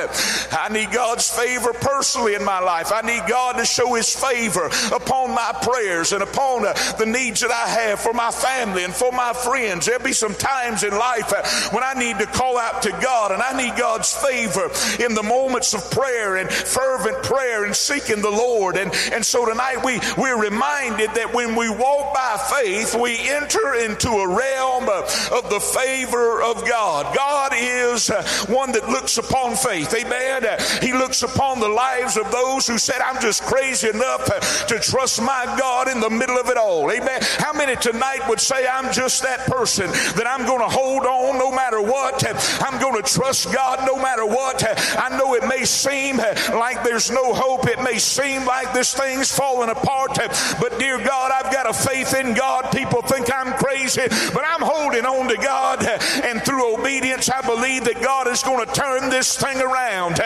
I 0.52 0.68
need 0.72 0.90
God's 0.92 1.28
favor 1.30 1.72
personally 1.72 2.34
in 2.34 2.44
my 2.44 2.60
life. 2.60 2.92
I 2.92 3.02
need 3.02 3.22
God 3.28 3.58
to 3.58 3.64
show 3.64 3.94
His 3.94 4.14
favor 4.14 4.66
upon 4.94 5.30
my 5.30 5.52
prayers 5.62 6.12
and 6.12 6.22
upon 6.22 6.66
uh, 6.66 6.72
the 6.98 7.06
needs 7.06 7.40
that 7.40 7.50
I 7.50 7.68
have 7.68 8.00
for 8.06 8.12
my 8.12 8.30
family 8.30 8.84
and 8.84 8.94
for 8.94 9.10
my 9.10 9.32
friends. 9.32 9.86
There'll 9.86 10.00
be 10.00 10.12
some 10.12 10.34
times 10.34 10.84
in 10.84 10.92
life 10.96 11.32
uh, 11.32 11.42
when 11.74 11.82
I 11.82 11.94
need 11.94 12.20
to 12.20 12.26
call 12.26 12.56
out 12.56 12.82
to 12.82 12.90
God, 13.02 13.32
and 13.32 13.42
I 13.42 13.56
need 13.56 13.76
God's 13.76 14.12
favor 14.12 14.70
in 15.04 15.14
the 15.14 15.24
moments 15.24 15.74
of 15.74 15.90
prayer 15.90 16.36
and 16.36 16.48
fervent 16.48 17.24
prayer 17.24 17.64
and 17.64 17.74
seeking 17.74 18.22
the 18.22 18.30
Lord. 18.30 18.76
And, 18.76 18.94
and 19.12 19.26
so 19.26 19.44
tonight 19.44 19.84
we, 19.84 19.98
we're 20.16 20.40
reminded 20.40 21.14
that 21.14 21.34
when 21.34 21.56
we 21.56 21.68
walk 21.68 22.14
by 22.14 22.38
faith, 22.62 22.94
we 22.94 23.16
enter 23.28 23.74
into 23.74 24.10
a 24.10 24.28
realm 24.28 24.88
of 24.88 25.50
the 25.50 25.58
favor 25.58 26.42
of 26.42 26.64
God. 26.64 27.12
God 27.12 27.54
is 27.56 28.08
uh, 28.08 28.22
one 28.46 28.70
that 28.70 28.88
looks 28.88 29.18
upon 29.18 29.56
faith. 29.56 29.92
Amen. 29.92 30.46
Uh, 30.46 30.62
he 30.80 30.92
looks 30.92 31.24
upon 31.24 31.58
the 31.58 31.68
lives 31.68 32.16
of 32.16 32.30
those 32.30 32.68
who 32.68 32.78
said, 32.78 33.00
I'm 33.00 33.20
just 33.20 33.42
crazy 33.42 33.88
enough 33.88 34.26
to 34.68 34.78
trust 34.78 35.20
my 35.20 35.44
God 35.58 35.88
in 35.88 35.98
the 35.98 36.10
middle 36.10 36.38
of 36.38 36.48
it 36.48 36.56
all. 36.56 36.88
Amen. 36.88 37.20
How 37.38 37.52
many 37.52 37.74
tonight 37.74 37.95
would 38.28 38.40
say, 38.40 38.66
I'm 38.66 38.92
just 38.92 39.22
that 39.22 39.46
person 39.46 39.90
that 39.90 40.26
I'm 40.26 40.46
going 40.46 40.60
to 40.60 40.68
hold 40.68 41.04
on 41.06 41.38
no 41.38 41.50
matter 41.50 41.80
what? 41.80 42.24
I'm 42.62 42.80
going 42.80 43.02
to 43.02 43.08
trust 43.08 43.52
God 43.52 43.86
no 43.86 43.96
matter 43.96 44.26
what. 44.26 44.64
I 44.98 45.16
know 45.16 45.34
it 45.34 45.46
may 45.46 45.64
seem 45.64 46.16
like 46.16 46.82
there's 46.82 47.10
no 47.10 47.34
hope. 47.34 47.66
It 47.68 47.82
may 47.82 47.98
seem 47.98 48.44
like 48.44 48.72
this 48.72 48.94
thing's 48.94 49.34
falling 49.36 49.70
apart. 49.70 50.18
But 50.60 50.78
dear 50.78 50.98
God, 50.98 51.32
I've 51.32 51.52
got 51.52 51.68
a 51.68 51.72
faith 51.72 52.14
in 52.14 52.34
God. 52.34 52.70
People 52.72 53.02
think 53.02 53.32
I'm 53.32 53.52
crazy, 53.54 54.02
but 54.32 54.44
I'm 54.46 54.62
holding 54.62 55.04
on 55.04 55.28
to 55.28 55.36
God. 55.36 55.84
And 56.24 56.42
through 56.42 56.74
obedience, 56.74 57.28
I 57.30 57.40
believe 57.42 57.84
that 57.84 58.00
God 58.02 58.28
is 58.28 58.42
going 58.42 58.64
to 58.66 58.72
turn 58.72 59.10
this 59.10 59.36
thing 59.36 59.60
around. 59.60 60.20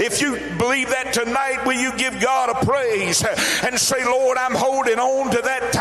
If 0.00 0.20
you 0.20 0.36
believe 0.58 0.90
that 0.90 1.12
tonight, 1.12 1.64
will 1.64 1.80
you 1.80 1.96
give 1.96 2.20
God 2.20 2.50
a 2.50 2.64
praise 2.64 3.24
and 3.64 3.78
say, 3.78 4.04
Lord, 4.04 4.38
I'm 4.38 4.54
holding 4.54 4.98
on 4.98 5.30
to 5.30 5.42
that 5.42 5.72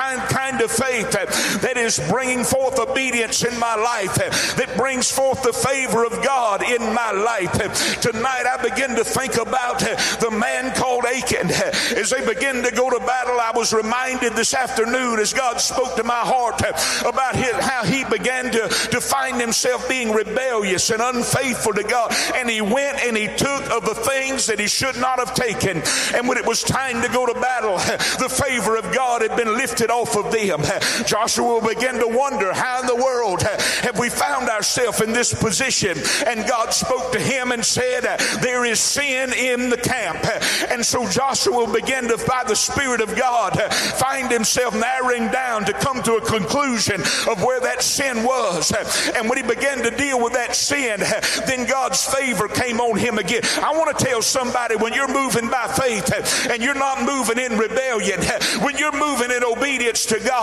kind 0.55 0.63
of 0.63 0.71
faith 0.71 1.11
that 1.11 1.75
is 1.75 1.99
bringing 2.09 2.43
forth 2.43 2.79
obedience 2.79 3.43
in 3.43 3.57
my 3.59 3.75
life, 3.75 4.15
that 4.55 4.73
brings 4.77 5.11
forth 5.11 5.43
the 5.43 5.51
favor 5.51 6.05
of 6.05 6.23
God 6.23 6.63
in 6.63 6.81
my 6.93 7.11
life. 7.11 7.99
Tonight, 7.99 8.45
I 8.47 8.61
begin 8.61 8.95
to 8.95 9.03
think 9.03 9.35
about 9.35 9.79
the 9.79 10.31
man 10.31 10.73
called 10.75 11.05
Achan. 11.05 11.51
As 11.97 12.09
they 12.09 12.25
begin 12.25 12.63
to 12.63 12.71
go 12.71 12.89
to 12.89 12.99
battle, 13.05 13.37
I 13.39 13.51
was 13.53 13.73
reminded 13.73 14.33
this 14.33 14.53
afternoon 14.53 15.19
as 15.19 15.33
God 15.33 15.59
spoke 15.59 15.95
to 15.97 16.03
my 16.03 16.23
heart 16.23 16.61
about 17.01 17.35
how 17.35 17.83
he 17.83 18.05
began 18.05 18.45
to, 18.51 18.69
to 18.91 19.01
find 19.01 19.41
himself 19.41 19.89
being 19.89 20.13
rebellious 20.13 20.89
and 20.89 21.01
unfaithful 21.01 21.73
to 21.73 21.83
God. 21.83 22.15
And 22.35 22.49
he 22.49 22.61
went 22.61 23.03
and 23.03 23.17
he 23.17 23.27
took 23.27 23.69
of 23.71 23.83
the 23.83 23.95
things 23.95 24.47
that 24.47 24.59
he 24.59 24.67
should 24.67 24.95
not 24.95 25.19
have 25.19 25.33
taken. 25.33 25.81
And 26.13 26.29
when 26.29 26.37
it 26.37 26.45
was 26.45 26.63
time 26.63 27.01
to 27.01 27.09
go 27.09 27.25
to 27.25 27.33
battle, 27.33 27.77
the 28.19 28.29
favor 28.29 28.77
of 28.77 28.93
God 28.93 29.21
had 29.21 29.35
been 29.35 29.57
lifted 29.57 29.89
off 29.89 30.15
of 30.15 30.31
them. 30.47 30.61
Joshua 31.05 31.61
begin 31.67 31.95
to 31.99 32.07
wonder 32.07 32.53
how 32.53 32.81
in 32.81 32.87
the 32.87 32.95
world 32.95 33.41
have 33.41 33.99
we 33.99 34.09
found 34.09 34.49
ourselves 34.49 35.01
in 35.01 35.13
this 35.13 35.33
position. 35.33 35.97
And 36.25 36.47
God 36.47 36.73
spoke 36.73 37.11
to 37.13 37.19
him 37.19 37.51
and 37.51 37.63
said, 37.63 38.03
There 38.41 38.65
is 38.65 38.79
sin 38.79 39.33
in 39.33 39.69
the 39.69 39.77
camp. 39.77 40.25
And 40.69 40.85
so 40.85 41.07
Joshua 41.09 41.71
began 41.71 42.07
to, 42.07 42.17
by 42.27 42.43
the 42.47 42.55
Spirit 42.55 43.01
of 43.01 43.15
God, 43.15 43.59
find 43.97 44.31
himself 44.31 44.73
narrowing 44.75 45.29
down 45.31 45.65
to 45.65 45.73
come 45.73 46.01
to 46.03 46.15
a 46.15 46.21
conclusion 46.21 47.01
of 47.01 47.43
where 47.43 47.59
that 47.61 47.81
sin 47.81 48.23
was. 48.23 48.73
And 49.15 49.29
when 49.29 49.37
he 49.37 49.43
began 49.43 49.79
to 49.83 49.91
deal 49.91 50.21
with 50.21 50.33
that 50.33 50.55
sin, 50.55 50.99
then 51.47 51.67
God's 51.67 52.05
favor 52.05 52.47
came 52.47 52.79
on 52.79 52.97
him 52.97 53.17
again. 53.17 53.41
I 53.61 53.71
want 53.75 53.97
to 53.97 54.05
tell 54.05 54.21
somebody 54.21 54.75
when 54.75 54.93
you're 54.93 55.11
moving 55.11 55.49
by 55.49 55.67
faith 55.67 56.11
and 56.49 56.61
you're 56.61 56.75
not 56.75 57.03
moving 57.03 57.39
in 57.39 57.57
rebellion, 57.57 58.21
when 58.61 58.77
you're 58.77 58.91
moving 58.91 59.31
in 59.31 59.43
obedience 59.43 60.05
to 60.07 60.19
God, 60.19 60.34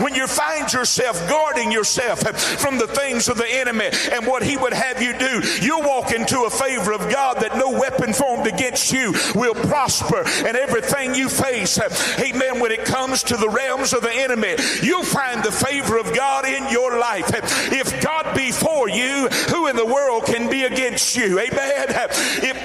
when 0.00 0.14
you 0.14 0.26
find 0.26 0.72
yourself 0.72 1.28
guarding 1.28 1.72
yourself 1.72 2.20
from 2.60 2.78
the 2.78 2.86
things 2.86 3.28
of 3.28 3.36
the 3.36 3.46
enemy 3.48 3.90
and 4.12 4.26
what 4.26 4.42
he 4.42 4.56
would 4.56 4.72
have 4.72 5.02
you 5.02 5.16
do, 5.18 5.42
you'll 5.60 5.82
walk 5.82 6.12
into 6.12 6.42
a 6.42 6.50
favor 6.50 6.92
of 6.92 7.00
God 7.10 7.40
that 7.40 7.56
no 7.56 7.70
weapon 7.70 8.12
formed 8.12 8.46
against 8.46 8.92
you 8.92 9.12
will 9.34 9.54
prosper. 9.54 10.22
And 10.46 10.56
everything 10.56 11.14
you 11.14 11.28
face, 11.28 11.78
amen, 12.18 12.60
when 12.60 12.72
it 12.72 12.84
comes 12.84 13.22
to 13.24 13.36
the 13.36 13.48
realms 13.48 13.92
of 13.92 14.02
the 14.02 14.12
enemy, 14.12 14.56
you'll 14.82 15.04
find 15.04 15.42
the 15.42 15.52
favor 15.52 15.98
of 15.98 16.14
God 16.14 16.46
in 16.46 16.68
your 16.70 16.98
life. 16.98 17.30
If 17.72 18.02
God 18.02 18.34
be 18.34 18.52
for 18.52 18.88
you, 18.88 19.28
who 19.50 19.66
in 19.68 19.76
the 19.76 19.86
world 19.86 20.24
can 20.24 20.50
be 20.50 20.64
against 20.64 21.16
you? 21.16 21.38
Amen. 21.38 21.86
If, 22.42 22.56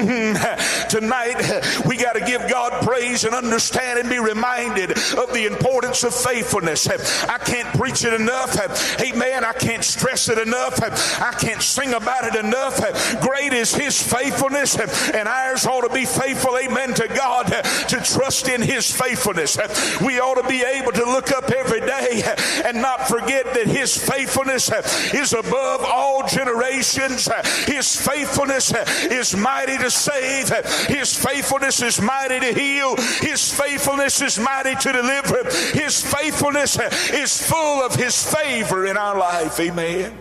tonight 0.89 1.39
we 1.85 1.95
got 1.95 2.13
to 2.13 2.19
give 2.19 2.49
God 2.49 2.85
praise 2.85 3.23
and 3.23 3.33
understand 3.33 3.99
and 3.99 4.09
be 4.09 4.19
reminded 4.19 4.91
of 4.91 5.33
the 5.33 5.45
importance 5.45 6.03
of 6.03 6.13
faithfulness. 6.13 6.87
I 6.87 7.37
can't 7.37 7.67
preach 7.77 8.03
it 8.03 8.13
enough. 8.13 8.57
Amen. 8.99 9.45
I 9.45 9.53
can't 9.53 9.83
stress 9.83 10.27
it 10.27 10.37
enough. 10.37 10.81
I 11.21 11.31
can't 11.39 11.61
sing 11.61 11.93
about 11.93 12.25
it 12.25 12.35
enough. 12.35 12.77
Great 13.21 13.53
is 13.53 13.73
His 13.73 14.01
faithfulness, 14.01 14.77
and 15.11 15.27
ours 15.27 15.65
ought 15.65 15.87
to 15.87 15.93
be 15.93 16.05
faithful, 16.05 16.57
amen, 16.57 16.93
to 16.95 17.07
God, 17.07 17.47
to 17.47 18.01
trust 18.03 18.49
in 18.49 18.61
His 18.61 18.91
faithfulness. 18.91 19.57
We 20.01 20.19
ought 20.19 20.41
to 20.41 20.47
be 20.47 20.61
able 20.61 20.91
to 20.91 21.05
look 21.05 21.31
up 21.31 21.49
every 21.51 21.81
day 21.81 22.23
and 22.65 22.81
not 22.81 23.07
forget 23.07 23.45
that 23.53 23.67
His 23.67 23.95
faithfulness 23.95 24.71
is 25.13 25.33
above 25.33 25.85
all 25.85 26.27
generations. 26.27 27.29
His 27.65 27.95
faithfulness 27.95 28.73
is 29.03 29.35
mighty 29.35 29.77
to 29.77 29.91
save. 30.01 30.49
His 30.87 31.15
faithfulness 31.15 31.81
is 31.81 32.01
mighty 32.01 32.39
to 32.39 32.53
heal. 32.53 32.95
His 32.95 33.53
faithfulness 33.53 34.21
is 34.21 34.39
mighty 34.39 34.75
to 34.75 34.91
deliver. 34.91 35.43
His 35.77 36.01
faithfulness 36.01 36.79
is 37.11 37.49
full 37.49 37.81
of 37.83 37.95
His 37.95 38.31
favor 38.33 38.85
in 38.85 38.97
our 38.97 39.17
life. 39.17 39.59
Amen. 39.59 40.17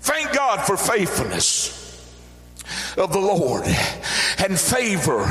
Thank 0.00 0.32
God 0.32 0.64
for 0.66 0.76
faithfulness 0.76 1.74
of 2.96 3.12
the 3.12 3.18
Lord 3.18 3.64
and 4.38 4.58
favor 4.58 5.22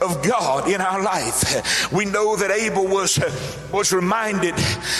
of 0.00 0.22
God 0.26 0.68
in 0.68 0.80
our 0.80 1.02
life. 1.02 1.92
We 1.92 2.04
know 2.04 2.36
that 2.36 2.50
Abel 2.50 2.86
was, 2.86 3.18
was 3.72 3.92
reminded 3.92 4.54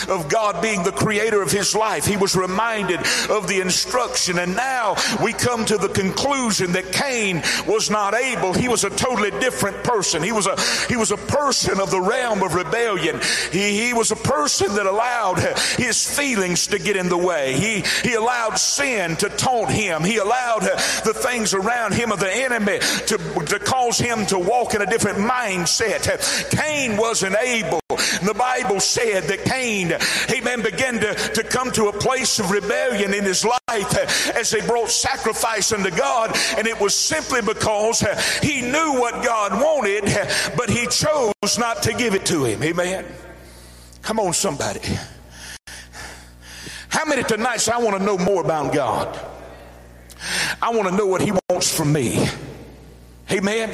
of 0.08 0.28
God 0.28 0.62
being 0.62 0.82
the 0.82 0.92
creator 0.92 1.42
of 1.42 1.50
his 1.50 1.74
life. 1.74 2.04
He 2.04 2.16
was 2.16 2.36
reminded 2.36 3.00
of 3.30 3.48
the 3.48 3.60
instruction. 3.60 4.38
And 4.38 4.54
now 4.56 4.96
we 5.22 5.32
come 5.32 5.64
to 5.64 5.78
the 5.78 5.88
conclusion 5.88 6.72
that 6.72 6.92
Cain 6.92 7.42
was 7.66 7.90
not 7.90 8.14
Abel. 8.14 8.52
He 8.52 8.68
was 8.68 8.84
a 8.84 8.90
totally 8.90 9.30
different 9.40 9.82
person. 9.84 10.22
He 10.22 10.32
was 10.32 10.46
a, 10.46 10.60
he 10.88 10.96
was 10.96 11.10
a 11.10 11.16
person 11.16 11.80
of 11.80 11.90
the 11.90 12.00
realm 12.00 12.42
of 12.42 12.54
rebellion. 12.54 13.20
He, 13.50 13.86
he 13.86 13.94
was 13.94 14.10
a 14.10 14.16
person 14.16 14.74
that 14.74 14.86
allowed 14.86 15.38
his 15.76 16.04
feelings 16.04 16.66
to 16.68 16.78
get 16.78 16.96
in 16.96 17.08
the 17.08 17.18
way. 17.18 17.54
He, 17.54 17.84
he 18.08 18.14
allowed 18.14 18.58
sin 18.58 19.16
to 19.16 19.28
taunt 19.28 19.70
him. 19.70 20.04
He 20.04 20.18
allowed 20.18 20.62
the 21.04 21.14
things 21.14 21.54
around 21.54 21.94
him 21.94 22.12
of 22.12 22.20
the 22.20 22.30
enemy 22.30 22.78
to, 23.06 23.18
to 23.58 23.64
cause 23.64 23.98
him 23.98 24.26
to 24.26 24.38
walk 24.38 24.74
in 24.74 24.82
a 24.82 24.86
different 24.86 25.18
mindset. 25.18 26.50
Cain 26.50 26.96
wasn't 26.96 27.36
able. 27.36 27.80
The 27.88 28.34
Bible 28.36 28.80
said 28.80 29.24
that 29.24 29.44
Cain, 29.44 29.92
amen, 30.30 30.62
began 30.62 30.94
to, 31.00 31.14
to 31.14 31.42
come 31.42 31.70
to 31.72 31.86
a 31.86 31.92
place 31.92 32.38
of 32.38 32.50
rebellion 32.50 33.14
in 33.14 33.24
his 33.24 33.44
life 33.44 34.30
as 34.34 34.50
they 34.50 34.60
brought 34.66 34.90
sacrifice 34.90 35.72
unto 35.72 35.90
God. 35.90 36.36
And 36.58 36.66
it 36.66 36.80
was 36.80 36.94
simply 36.94 37.42
because 37.42 38.00
he 38.42 38.60
knew 38.62 38.98
what 39.00 39.24
God 39.24 39.52
wanted, 39.52 40.04
but 40.56 40.68
he 40.68 40.86
chose 40.86 41.58
not 41.58 41.82
to 41.84 41.92
give 41.92 42.14
it 42.14 42.26
to 42.26 42.44
him. 42.44 42.62
Amen. 42.62 43.04
Come 44.02 44.20
on, 44.20 44.32
somebody. 44.32 44.80
How 46.88 47.04
many 47.04 47.22
tonight 47.22 47.60
say, 47.60 47.72
I 47.72 47.78
want 47.78 47.98
to 47.98 48.04
know 48.04 48.18
more 48.18 48.40
about 48.40 48.72
God? 48.72 49.18
I 50.62 50.70
want 50.70 50.88
to 50.88 50.94
know 50.94 51.06
what 51.06 51.20
He 51.20 51.32
wants 51.50 51.74
from 51.76 51.92
me. 51.92 52.26
Amen. 53.30 53.70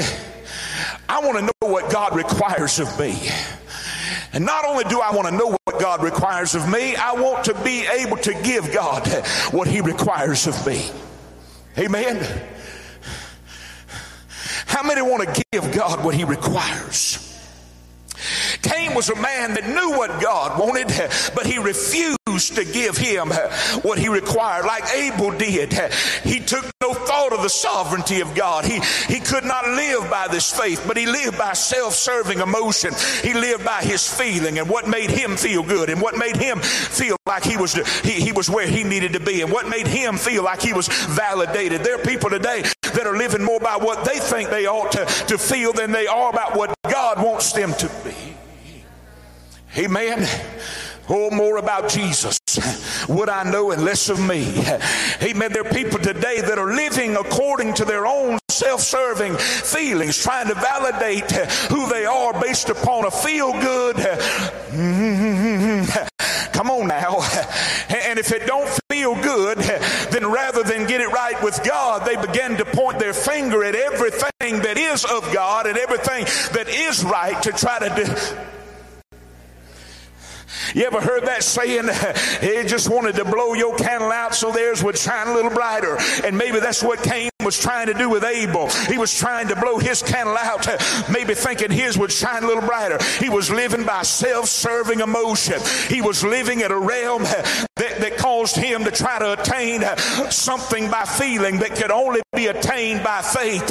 I 1.09 1.21
want 1.21 1.39
to 1.39 1.43
know 1.43 1.73
what 1.73 1.91
God 1.91 2.15
requires 2.17 2.79
of 2.79 2.99
me. 2.99 3.19
And 4.33 4.45
not 4.45 4.65
only 4.65 4.85
do 4.85 5.01
I 5.01 5.15
want 5.15 5.29
to 5.29 5.35
know 5.35 5.57
what 5.65 5.81
God 5.81 6.03
requires 6.03 6.55
of 6.55 6.69
me, 6.69 6.95
I 6.95 7.13
want 7.15 7.45
to 7.47 7.65
be 7.65 7.85
able 7.87 8.17
to 8.19 8.33
give 8.43 8.73
God 8.73 9.07
what 9.51 9.67
He 9.67 9.81
requires 9.81 10.47
of 10.47 10.67
me. 10.67 10.89
Amen. 11.79 12.17
How 14.67 14.83
many 14.83 15.03
want 15.03 15.35
to 15.35 15.45
give 15.53 15.73
God 15.73 16.05
what 16.05 16.15
He 16.15 16.25
requires? 16.25 17.27
Cain 18.63 18.95
was 18.95 19.09
a 19.09 19.17
man 19.17 19.55
that 19.55 19.67
knew 19.67 19.97
what 19.97 20.21
God 20.21 20.59
wanted, 20.59 20.89
but 21.35 21.47
he 21.47 21.59
refused 21.59 22.19
to 22.49 22.65
give 22.65 22.97
him 22.97 23.29
what 23.83 23.99
he 23.99 24.09
required, 24.09 24.65
like 24.65 24.85
Abel 24.95 25.31
did. 25.33 25.73
He 26.25 26.41
took 26.41 26.65
no 26.81 26.95
thought 26.95 27.33
of 27.33 27.43
the 27.43 27.51
sovereignty 27.51 28.21
of 28.21 28.35
God. 28.35 28.65
He, 28.65 28.81
he 29.13 29.21
could 29.21 29.45
not 29.45 29.67
live 29.69 30.09
by 30.11 30.29
this 30.29 30.51
faith, 30.51 30.83
but 30.87 30.97
he 30.97 31.07
lived 31.07 31.37
by 31.37 31.53
self 31.53 31.95
serving 31.95 32.41
emotion. 32.41 32.93
He 33.23 33.35
lived 33.35 33.65
by 33.65 33.83
his 33.83 34.07
feeling 34.13 34.59
and 34.59 34.69
what 34.69 34.89
made 34.89 35.11
him 35.11 35.37
feel 35.37 35.63
good 35.63 35.91
and 35.91 36.01
what 36.01 36.17
made 36.17 36.37
him 36.37 36.61
feel 36.61 37.17
like 37.27 37.45
he 37.45 37.57
was, 37.57 37.75
he, 38.01 38.13
he 38.13 38.33
was 38.33 38.49
where 38.49 38.67
he 38.67 38.85
needed 38.85 39.13
to 39.13 39.21
be 39.21 39.43
and 39.43 39.53
what 39.53 39.69
made 39.69 39.87
him 39.87 40.17
feel 40.17 40.43
like 40.43 40.63
he 40.63 40.73
was 40.73 40.89
validated. 40.89 41.83
There 41.83 41.97
are 41.97 42.05
people 42.05 42.31
today 42.31 42.63
that 42.83 43.07
are 43.07 43.17
living 43.17 43.43
more 43.43 43.61
by 43.61 43.77
what 43.77 44.05
they 44.05 44.19
think 44.19 44.51
they 44.51 44.67
ought 44.67 44.93
to, 44.93 45.05
to 45.05 45.39
feel 45.39 45.73
than 45.73 45.93
they 45.93 46.07
are 46.07 46.31
about 46.31 46.57
what 46.57 46.75
God 46.85 47.23
wants 47.23 47.53
them 47.53 47.75
to 47.75 47.89
be. 48.05 48.15
Amen. 49.77 50.29
Oh, 51.13 51.29
more 51.33 51.57
about 51.57 51.89
Jesus. 51.89 52.39
Would 53.09 53.29
I 53.29 53.43
know 53.43 53.73
and 53.73 53.85
less 53.85 54.09
of 54.09 54.21
me? 54.21 54.65
Amen. 55.23 55.53
There 55.53 55.67
are 55.67 55.71
people 55.73 55.99
today 55.99 56.41
that 56.41 56.57
are 56.57 56.73
living 56.73 57.17
according 57.17 57.75
to 57.75 57.85
their 57.85 58.07
own 58.07 58.39
self 58.49 58.81
serving 58.81 59.37
feelings, 59.37 60.23
trying 60.23 60.47
to 60.47 60.55
validate 60.55 61.33
who 61.69 61.89
they 61.89 62.05
are 62.05 62.33
based 62.41 62.69
upon 62.69 63.07
a 63.07 63.11
feel 63.11 63.51
good. 63.53 63.97
Come 66.53 66.71
on 66.71 66.87
now. 66.87 67.23
And 67.89 68.19
if 68.21 68.31
it 68.31 68.47
don't 68.47 68.69
feel 68.89 69.15
good, 69.21 69.59
then 69.59 70.31
rather 70.31 70.63
than 70.63 70.87
get 70.87 71.01
it 71.01 71.09
right 71.09 71.43
with 71.43 71.61
God, 71.65 72.07
they 72.07 72.15
begin 72.15 72.57
to 72.59 72.65
point 72.65 73.01
their 73.01 73.13
finger 73.13 73.65
at 73.65 73.75
everything 73.75 74.61
that 74.63 74.79
is 74.79 75.05
of 75.05 75.29
God 75.33 75.67
and 75.67 75.77
everything 75.77 76.25
that 76.53 76.69
is 76.69 77.03
right 77.05 77.43
to 77.43 77.51
try 77.51 77.81
to. 77.81 78.60
You 80.75 80.85
ever 80.85 81.01
heard 81.01 81.25
that 81.27 81.43
saying? 81.43 81.89
He 82.41 82.65
just 82.65 82.89
wanted 82.89 83.17
to 83.17 83.25
blow 83.25 83.55
your 83.55 83.77
candle 83.77 84.11
out 84.11 84.35
so 84.35 84.51
theirs 84.51 84.83
would 84.83 84.97
shine 84.97 85.29
a 85.29 85.35
little 85.35 85.51
brighter. 85.51 85.97
And 86.25 86.37
maybe 86.37 86.61
that's 86.61 86.83
what 86.83 87.03
Cain 87.03 87.31
was 87.43 87.59
trying 87.59 87.87
to 87.87 87.95
do 87.95 88.09
with 88.09 88.25
Abel. 88.25 88.69
He 88.89 88.99
was 88.99 89.17
trying 89.17 89.49
to 89.49 89.57
blow 89.57 89.79
his 89.79 90.03
candle 90.03 90.37
out, 90.37 90.67
maybe 91.11 91.35
thinking 91.35 91.71
his 91.71 91.99
would 91.99 92.13
shine 92.13 92.45
a 92.45 92.47
little 92.47 92.67
brighter. 92.67 92.99
He 93.19 93.29
was 93.29 93.51
living 93.51 93.85
by 93.85 94.03
self 94.03 94.47
serving 94.47 95.01
emotion. 95.01 95.61
He 95.89 96.01
was 96.01 96.25
living 96.25 96.61
in 96.61 96.71
a 96.71 96.79
realm 96.79 97.23
that 97.77 97.90
caused 98.41 98.57
him 98.57 98.85
to 98.85 98.91
try 98.91 99.19
to 99.19 99.35
attain 99.35 99.83
something 100.31 100.91
by 100.91 101.05
feeling 101.05 101.59
that 101.59 101.75
could 101.75 101.91
only 101.91 102.23
be 102.35 102.47
attained 102.47 103.03
by 103.03 103.21
faith. 103.21 103.71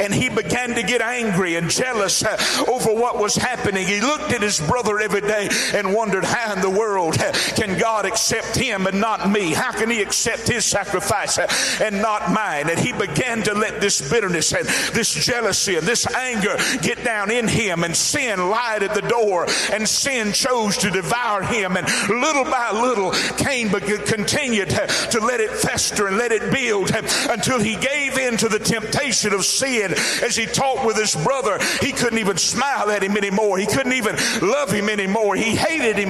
And 0.00 0.14
he 0.14 0.30
began 0.30 0.74
to 0.74 0.82
get 0.82 1.02
angry 1.02 1.56
and 1.56 1.68
jealous 1.68 2.24
over 2.66 2.94
what 2.94 3.18
was 3.18 3.36
happening. 3.36 3.86
He 3.86 4.00
looked 4.00 4.32
at 4.32 4.40
his 4.40 4.58
brother 4.60 4.98
every 4.98 5.20
day 5.20 5.50
and 5.74 5.92
wondered, 5.92 6.24
how 6.24 6.54
in 6.54 6.62
the 6.62 6.70
world 6.70 7.18
can 7.56 7.78
God 7.78 8.06
accept 8.06 8.56
him 8.56 8.86
and 8.86 9.00
not 9.00 9.30
me? 9.30 9.52
How 9.52 9.72
can 9.72 9.90
he 9.90 10.00
accept 10.00 10.48
his 10.48 10.64
sacrifice 10.64 11.38
and 11.80 12.00
not 12.00 12.32
mine? 12.32 12.70
And 12.70 12.78
he 12.78 12.92
began 12.92 13.42
to 13.42 13.54
let 13.54 13.82
this 13.82 14.10
bitterness 14.10 14.54
and 14.54 14.66
this 14.94 15.12
jealousy 15.12 15.76
and 15.76 15.86
this 15.86 16.06
anger 16.06 16.56
get 16.80 17.04
down 17.04 17.30
in 17.30 17.48
him, 17.48 17.84
and 17.84 17.94
sin 17.94 18.48
lied 18.48 18.82
at 18.82 18.94
the 18.94 19.02
door, 19.02 19.46
and 19.70 19.86
sin 19.86 20.32
chose 20.32 20.78
to 20.78 20.90
devour 20.90 21.42
him. 21.42 21.76
And 21.76 21.86
little 22.08 22.44
by 22.44 22.72
little, 22.72 23.12
Cain 23.36 23.68
continued 24.06 24.70
to 24.70 25.20
let 25.20 25.40
it 25.40 25.50
fester 25.50 26.06
and 26.06 26.16
let 26.16 26.32
it 26.32 26.52
build 26.52 26.90
until 27.30 27.60
he 27.60 27.76
gave 27.76 28.16
in 28.18 28.36
to 28.38 28.48
the 28.48 28.58
temptation 28.58 29.32
of 29.32 29.44
sin. 29.44 29.92
As 30.22 30.36
he 30.36 30.46
talked 30.46 30.84
with 30.84 30.96
his 30.96 31.14
brother, 31.16 31.58
he 31.80 31.92
couldn't 31.92 32.18
even 32.18 32.36
smile 32.36 32.90
at 32.90 33.02
him 33.02 33.16
anymore. 33.16 33.58
He 33.58 33.66
couldn't 33.66 33.92
even 33.92 34.16
love 34.40 34.70
him 34.70 34.88
anymore. 34.88 35.36
He 35.36 35.54
hated 35.54 35.96
him 35.96 36.06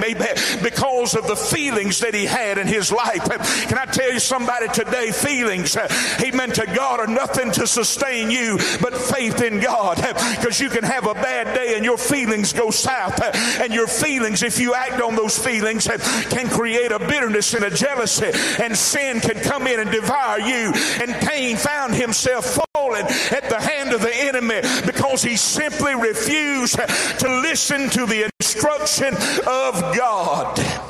because 0.62 1.14
of 1.14 1.26
the 1.26 1.36
feelings 1.36 2.00
that 2.00 2.14
he 2.14 2.26
had 2.26 2.58
in 2.58 2.66
his 2.66 2.92
life. 2.92 3.24
Can 3.68 3.78
I 3.78 3.86
tell 3.86 4.12
you 4.12 4.20
somebody 4.20 4.68
today, 4.68 5.10
feelings, 5.10 5.76
amen, 6.22 6.52
to 6.52 6.66
God 6.66 7.00
are 7.00 7.06
nothing 7.06 7.50
to 7.52 7.66
sustain 7.66 8.30
you 8.30 8.58
but 8.80 8.94
faith 8.94 9.42
in 9.42 9.60
God. 9.60 9.96
Because 10.36 10.60
you 10.60 10.68
can 10.68 10.84
have 10.84 11.06
a 11.06 11.14
bad 11.14 11.54
day 11.54 11.74
and 11.76 11.84
your 11.84 11.98
feelings 11.98 12.52
go 12.52 12.70
south. 12.70 13.20
And 13.60 13.72
your 13.72 13.86
feelings, 13.86 14.42
if 14.42 14.60
you 14.60 14.74
act 14.74 15.00
on 15.00 15.16
those 15.16 15.38
feelings, 15.38 15.86
can 15.86 16.48
create 16.48 16.92
a 16.92 16.98
bitterness 16.98 17.54
and 17.54 17.64
a 17.64 17.70
jealousy. 17.70 17.85
Jealousy 17.86 18.32
and 18.60 18.76
sin 18.76 19.20
can 19.20 19.40
come 19.42 19.68
in 19.68 19.78
and 19.78 19.90
devour 19.90 20.40
you. 20.40 20.72
And 21.00 21.14
Cain 21.28 21.56
found 21.56 21.94
himself 21.94 22.58
falling 22.74 23.04
at 23.04 23.48
the 23.48 23.60
hand 23.60 23.92
of 23.92 24.00
the 24.00 24.14
enemy 24.14 24.60
because 24.84 25.22
he 25.22 25.36
simply 25.36 25.94
refused 25.94 26.74
to 26.74 27.40
listen 27.42 27.88
to 27.90 28.06
the 28.06 28.28
instruction 28.40 29.14
of 29.46 29.96
God. 29.96 30.85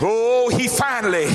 Oh, 0.00 0.48
he 0.56 0.68
finally 0.68 1.26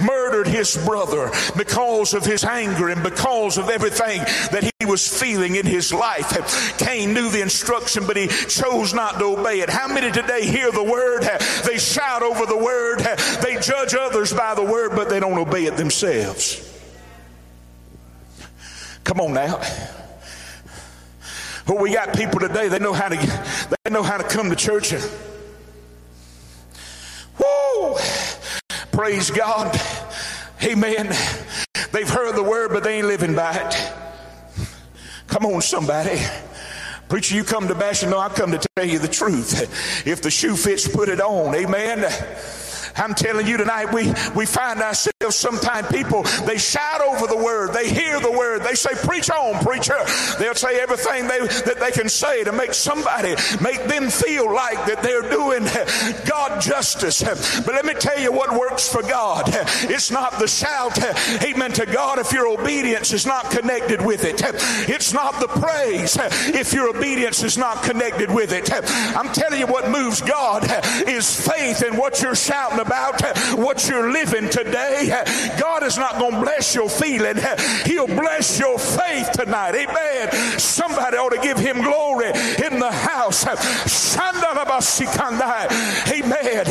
murdered 0.00 0.46
his 0.46 0.76
brother 0.84 1.30
because 1.56 2.14
of 2.14 2.24
his 2.24 2.44
anger 2.44 2.88
and 2.88 3.02
because 3.02 3.58
of 3.58 3.68
everything 3.68 4.20
that 4.52 4.70
he 4.78 4.86
was 4.86 5.06
feeling 5.06 5.56
in 5.56 5.66
his 5.66 5.92
life. 5.92 6.78
Cain 6.78 7.12
knew 7.14 7.30
the 7.30 7.42
instruction, 7.42 8.06
but 8.06 8.16
he 8.16 8.28
chose 8.28 8.94
not 8.94 9.18
to 9.18 9.24
obey 9.38 9.60
it. 9.60 9.70
How 9.70 9.88
many 9.88 10.10
today 10.12 10.46
hear 10.46 10.70
the 10.70 10.84
word? 10.84 11.22
They 11.64 11.78
shout 11.78 12.22
over 12.22 12.46
the 12.46 12.56
word. 12.56 13.00
They 13.42 13.58
judge 13.60 13.94
others 13.94 14.32
by 14.32 14.54
the 14.54 14.64
word, 14.64 14.92
but 14.94 15.08
they 15.08 15.20
don't 15.20 15.38
obey 15.38 15.64
it 15.64 15.76
themselves. 15.76 16.62
Come 19.04 19.20
on 19.20 19.34
now. 19.34 19.60
Well, 21.66 21.78
we 21.78 21.92
got 21.92 22.16
people 22.16 22.38
today, 22.38 22.68
they 22.68 22.78
know 22.78 22.92
how 22.92 23.08
to 23.08 23.16
they 23.16 23.90
know 23.90 24.04
how 24.04 24.18
to 24.18 24.24
come 24.24 24.50
to 24.50 24.56
church 24.56 24.94
praise 28.92 29.30
God. 29.30 29.78
Amen. 30.62 31.06
They've 31.92 32.08
heard 32.08 32.34
the 32.34 32.42
word, 32.42 32.70
but 32.72 32.82
they 32.82 32.98
ain't 32.98 33.06
living 33.06 33.34
by 33.34 33.54
it. 33.54 33.92
Come 35.28 35.46
on, 35.46 35.60
somebody. 35.60 36.20
Preacher, 37.08 37.36
you 37.36 37.44
come 37.44 37.68
to 37.68 37.74
bash 37.74 38.02
no, 38.02 38.18
I 38.18 38.28
come 38.28 38.50
to 38.50 38.68
tell 38.76 38.84
you 38.84 38.98
the 38.98 39.08
truth. 39.08 40.06
If 40.06 40.22
the 40.22 40.30
shoe 40.30 40.56
fits, 40.56 40.88
put 40.88 41.08
it 41.08 41.20
on. 41.20 41.54
Amen. 41.54 42.00
I'm 42.96 43.14
telling 43.14 43.46
you 43.46 43.56
tonight, 43.56 43.92
we, 43.92 44.12
we 44.34 44.46
find 44.46 44.80
ourselves 44.80 45.36
sometimes 45.36 45.88
people, 45.88 46.22
they 46.46 46.58
shout 46.58 47.00
over 47.00 47.26
the 47.26 47.36
word, 47.36 47.72
they 47.72 47.88
hear 47.88 48.20
the 48.20 48.30
word, 48.30 48.62
they 48.62 48.74
say, 48.74 48.90
Preach 49.06 49.30
on, 49.30 49.62
preacher. 49.62 49.98
They'll 50.38 50.54
say 50.54 50.80
everything 50.80 51.28
they, 51.28 51.40
that 51.40 51.76
they 51.78 51.90
can 51.90 52.08
say 52.08 52.44
to 52.44 52.52
make 52.52 52.74
somebody, 52.74 53.34
make 53.60 53.84
them 53.84 54.08
feel 54.08 54.52
like 54.52 54.86
that 54.86 55.02
they're 55.02 55.28
doing 55.30 55.64
God 56.28 56.60
justice. 56.60 57.22
But 57.62 57.74
let 57.74 57.84
me 57.84 57.94
tell 57.94 58.18
you 58.18 58.32
what 58.32 58.58
works 58.58 58.90
for 58.90 59.02
God. 59.02 59.44
It's 59.46 60.10
not 60.10 60.38
the 60.38 60.48
shout, 60.48 60.98
amen 61.42 61.72
to 61.72 61.86
God, 61.86 62.18
if 62.18 62.32
your 62.32 62.48
obedience 62.48 63.12
is 63.12 63.26
not 63.26 63.50
connected 63.50 64.04
with 64.04 64.24
it. 64.24 64.40
It's 64.88 65.12
not 65.12 65.40
the 65.40 65.48
praise 65.48 66.16
if 66.54 66.72
your 66.72 66.88
obedience 66.96 67.42
is 67.42 67.58
not 67.58 67.82
connected 67.82 68.30
with 68.30 68.52
it. 68.52 68.70
I'm 69.16 69.32
telling 69.32 69.60
you 69.60 69.66
what 69.66 69.90
moves 69.90 70.20
God 70.20 70.64
is 71.06 71.46
faith 71.46 71.82
in 71.82 71.96
what 71.96 72.22
you're 72.22 72.34
shouting 72.34 72.80
about 72.80 72.85
what 73.56 73.88
you're 73.88 74.10
living 74.10 74.48
today. 74.50 75.22
God 75.58 75.82
is 75.82 75.96
not 75.96 76.18
going 76.18 76.32
to 76.32 76.40
bless 76.40 76.74
your 76.74 76.88
feeling. 76.88 77.36
He'll 77.84 78.06
bless 78.06 78.58
your 78.58 78.78
faith 78.78 79.05
tonight. 79.32 79.74
Amen. 79.74 80.58
Somebody 80.58 81.16
ought 81.16 81.30
to 81.30 81.40
give 81.40 81.58
him 81.58 81.82
glory 81.82 82.28
in 82.28 82.78
the 82.78 82.90
house. 82.92 83.46
Amen. 86.08 86.66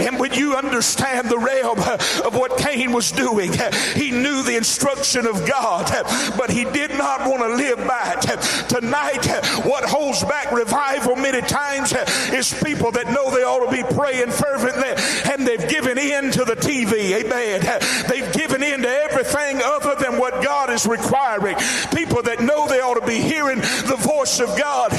And 0.00 0.18
when 0.18 0.32
you 0.34 0.54
understand 0.56 1.28
the 1.28 1.38
realm 1.38 1.78
of 2.24 2.34
what 2.34 2.58
Cain 2.58 2.92
was 2.92 3.12
doing, 3.12 3.52
he 3.94 4.10
knew 4.10 4.42
the 4.42 4.56
instruction 4.56 5.26
of 5.26 5.46
God, 5.46 5.90
but 6.36 6.50
he 6.50 6.64
did 6.64 6.90
not 6.90 7.28
want 7.28 7.42
to 7.42 7.48
live 7.54 7.78
by 7.86 8.16
it. 8.16 8.68
Tonight, 8.68 9.26
what 9.64 9.84
holds 9.84 10.22
back 10.24 10.52
revival 10.52 11.16
many 11.16 11.40
times 11.40 11.92
is 12.32 12.52
people 12.62 12.90
that 12.92 13.06
know 13.06 13.30
they 13.30 13.42
ought 13.42 13.64
to 13.64 13.70
be 13.70 13.82
praying 13.94 14.30
fervently 14.30 14.94
and 15.32 15.46
They've 15.46 15.68
given 15.68 15.96
in 15.96 16.32
to 16.32 16.44
the 16.44 16.56
TV. 16.56 17.22
Amen. 17.22 17.80
They've 18.08 18.32
given 18.32 18.64
in 18.64 18.82
to 18.82 18.88
everything 18.88 19.60
other 19.62 19.94
than 19.94 20.18
what 20.18 20.42
God 20.42 20.70
is 20.70 20.86
requiring. 20.86 21.56
People 21.94 22.22
that 22.22 22.40
know 22.40 22.66
they 22.68 22.80
ought 22.80 23.00
to 23.00 23.06
be 23.06 23.20
hearing 23.20 23.60
the 23.60 23.96
voice 23.98 24.40
of 24.40 24.48
God 24.58 24.92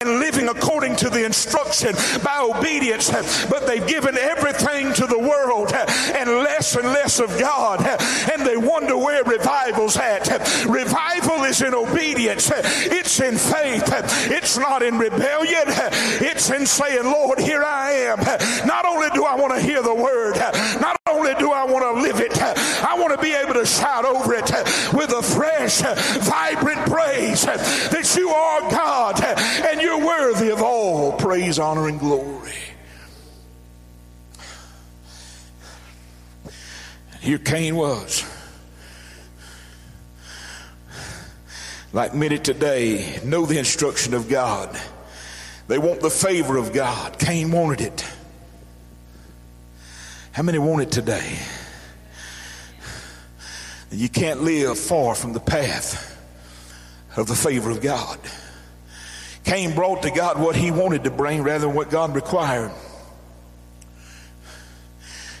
and 0.00 0.20
living 0.20 0.48
according 0.48 0.96
to 0.96 1.10
the 1.10 1.24
instruction 1.24 1.94
by 2.22 2.38
obedience, 2.40 3.10
but 3.46 3.66
they've 3.66 3.86
given 3.86 4.16
everything 4.16 4.92
to 4.94 5.06
the 5.06 5.18
world 5.18 5.72
and 5.72 6.30
less 6.30 6.76
and 6.76 6.88
less 6.88 7.18
of 7.20 7.28
God. 7.38 7.80
And 8.32 8.46
they 8.46 8.56
wonder 8.56 8.96
where 8.96 9.24
revival's 9.24 9.96
at. 9.96 10.28
Revival 10.66 11.15
is 11.46 11.62
in 11.62 11.74
obedience, 11.74 12.50
it's 12.54 13.20
in 13.20 13.36
faith, 13.36 13.84
it's 14.30 14.58
not 14.58 14.82
in 14.82 14.98
rebellion, 14.98 15.64
it's 15.66 16.50
in 16.50 16.66
saying, 16.66 17.04
Lord, 17.04 17.38
here 17.38 17.62
I 17.64 17.92
am. 17.92 18.18
Not 18.66 18.84
only 18.84 19.08
do 19.10 19.24
I 19.24 19.34
want 19.36 19.54
to 19.54 19.60
hear 19.60 19.82
the 19.82 19.94
word. 19.94 20.36
Not 20.80 21.00
only 21.08 21.34
do 21.34 21.52
I 21.52 21.64
want 21.64 21.84
to 21.84 22.02
live 22.02 22.20
it, 22.20 22.36
I 22.40 22.98
want 22.98 23.14
to 23.14 23.22
be 23.22 23.32
able 23.32 23.54
to 23.54 23.66
shout 23.66 24.04
over 24.04 24.34
it 24.34 24.50
with 24.92 25.10
a 25.10 25.22
fresh, 25.22 25.80
vibrant 25.80 26.90
praise 26.90 27.44
that 27.44 28.14
you 28.16 28.28
are 28.28 28.60
God 28.70 29.22
and 29.22 29.80
you're 29.80 30.04
worthy 30.04 30.50
of 30.50 30.62
all 30.62 31.12
praise, 31.12 31.58
honor, 31.58 31.88
and 31.88 31.98
glory. 31.98 32.52
Here 37.20 37.38
Cain 37.38 37.76
was. 37.76 38.24
Like 41.96 42.12
many 42.12 42.38
today, 42.38 43.20
know 43.24 43.46
the 43.46 43.58
instruction 43.58 44.12
of 44.12 44.28
God. 44.28 44.78
They 45.66 45.78
want 45.78 46.02
the 46.02 46.10
favor 46.10 46.58
of 46.58 46.74
God. 46.74 47.18
Cain 47.18 47.50
wanted 47.50 47.80
it. 47.80 48.04
How 50.32 50.42
many 50.42 50.58
want 50.58 50.82
it 50.82 50.90
today? 50.90 51.38
You 53.90 54.10
can't 54.10 54.42
live 54.42 54.78
far 54.78 55.14
from 55.14 55.32
the 55.32 55.40
path 55.40 56.20
of 57.16 57.28
the 57.28 57.34
favor 57.34 57.70
of 57.70 57.80
God. 57.80 58.18
Cain 59.44 59.74
brought 59.74 60.02
to 60.02 60.10
God 60.10 60.38
what 60.38 60.54
he 60.54 60.70
wanted 60.70 61.04
to 61.04 61.10
bring 61.10 61.42
rather 61.42 61.66
than 61.66 61.74
what 61.74 61.88
God 61.88 62.14
required. 62.14 62.72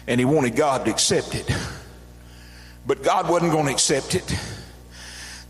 And 0.06 0.18
he 0.18 0.24
wanted 0.24 0.56
God 0.56 0.86
to 0.86 0.90
accept 0.90 1.34
it. 1.34 1.54
But 2.86 3.02
God 3.02 3.28
wasn't 3.28 3.52
going 3.52 3.66
to 3.66 3.72
accept 3.72 4.14
it. 4.14 4.55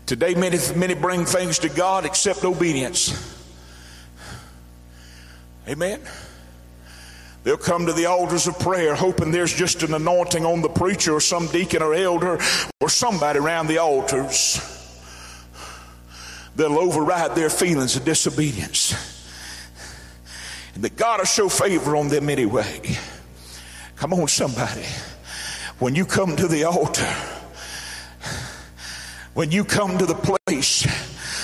Today, 0.07 0.35
many, 0.35 0.57
many 0.73 0.93
bring 0.93 1.25
things 1.25 1.59
to 1.59 1.67
God 1.67 2.05
except 2.05 2.45
obedience. 2.45 3.35
Amen. 5.67 5.99
They'll 7.43 7.57
come 7.57 7.85
to 7.87 7.93
the 7.93 8.05
altars 8.05 8.47
of 8.47 8.57
prayer 8.57 8.95
hoping 8.95 9.31
there's 9.31 9.53
just 9.53 9.83
an 9.83 9.93
anointing 9.93 10.45
on 10.45 10.61
the 10.61 10.69
preacher 10.69 11.13
or 11.13 11.19
some 11.19 11.47
deacon 11.47 11.83
or 11.83 11.93
elder 11.93 12.39
or 12.79 12.87
somebody 12.87 13.37
around 13.39 13.67
the 13.67 13.79
altars. 13.79 14.61
They'll 16.55 16.79
override 16.79 17.35
their 17.35 17.49
feelings 17.49 17.97
of 17.97 18.05
disobedience. 18.05 18.93
And 20.73 20.85
that 20.85 20.95
God 20.95 21.19
will 21.19 21.25
show 21.25 21.49
favor 21.49 21.97
on 21.97 22.07
them 22.07 22.29
anyway. 22.29 22.81
Come 23.97 24.13
on, 24.13 24.29
somebody. 24.29 24.85
When 25.79 25.95
you 25.95 26.05
come 26.05 26.37
to 26.37 26.47
the 26.47 26.63
altar, 26.63 27.13
when 29.37 29.51
you 29.51 29.63
come 29.63 29.99
to 29.99 30.05
the 30.07 30.15
place 30.15 30.87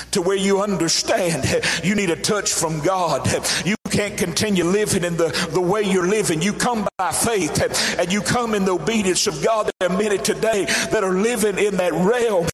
to 0.09 0.19
where 0.19 0.35
you 0.35 0.61
understand 0.61 1.45
you 1.83 1.93
need 1.93 2.09
a 2.09 2.15
touch 2.15 2.51
from 2.51 2.79
God, 2.79 3.27
you 3.63 3.75
can't 3.91 4.17
continue 4.17 4.63
living 4.63 5.03
in 5.03 5.15
the, 5.15 5.27
the 5.53 5.61
way 5.61 5.83
you're 5.83 6.07
living. 6.07 6.41
You 6.41 6.53
come 6.53 6.87
by 6.97 7.11
faith 7.11 7.99
and 7.99 8.11
you 8.11 8.21
come 8.21 8.55
in 8.55 8.65
the 8.65 8.73
obedience 8.73 9.27
of 9.27 9.43
God. 9.43 9.69
There 9.79 9.91
are 9.91 9.95
many 9.95 10.17
today 10.17 10.65
that 10.65 11.03
are 11.03 11.13
living 11.13 11.59
in 11.59 11.77
that 11.77 11.93
realm. 11.93 12.47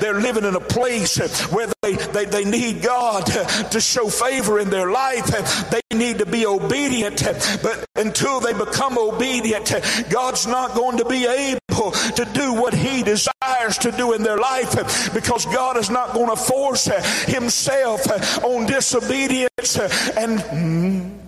They're 0.00 0.20
living 0.20 0.42
in 0.42 0.56
a 0.56 0.60
place 0.60 1.16
where 1.52 1.68
they, 1.96 2.24
they, 2.24 2.24
they 2.24 2.44
need 2.44 2.82
God 2.82 3.26
to 3.70 3.80
show 3.80 4.08
favor 4.08 4.58
in 4.58 4.70
their 4.70 4.90
life. 4.90 5.26
They 5.70 5.80
need 5.96 6.18
to 6.18 6.26
be 6.26 6.46
obedient. 6.46 7.22
But 7.62 7.84
until 7.96 8.40
they 8.40 8.52
become 8.52 8.98
obedient, 8.98 9.72
God's 10.10 10.46
not 10.46 10.74
going 10.74 10.98
to 10.98 11.04
be 11.04 11.26
able 11.26 11.92
to 11.92 12.28
do 12.32 12.54
what 12.54 12.74
He 12.74 13.02
desires 13.02 13.78
to 13.78 13.92
do 13.92 14.12
in 14.12 14.22
their 14.22 14.38
life 14.38 15.12
because 15.14 15.46
God 15.46 15.76
is 15.76 15.90
not 15.90 16.14
going 16.14 16.30
to 16.30 16.36
force 16.36 16.86
Himself 17.26 18.06
on 18.44 18.66
disobedience 18.66 19.78
and 20.16 20.38
mm, 20.38 21.20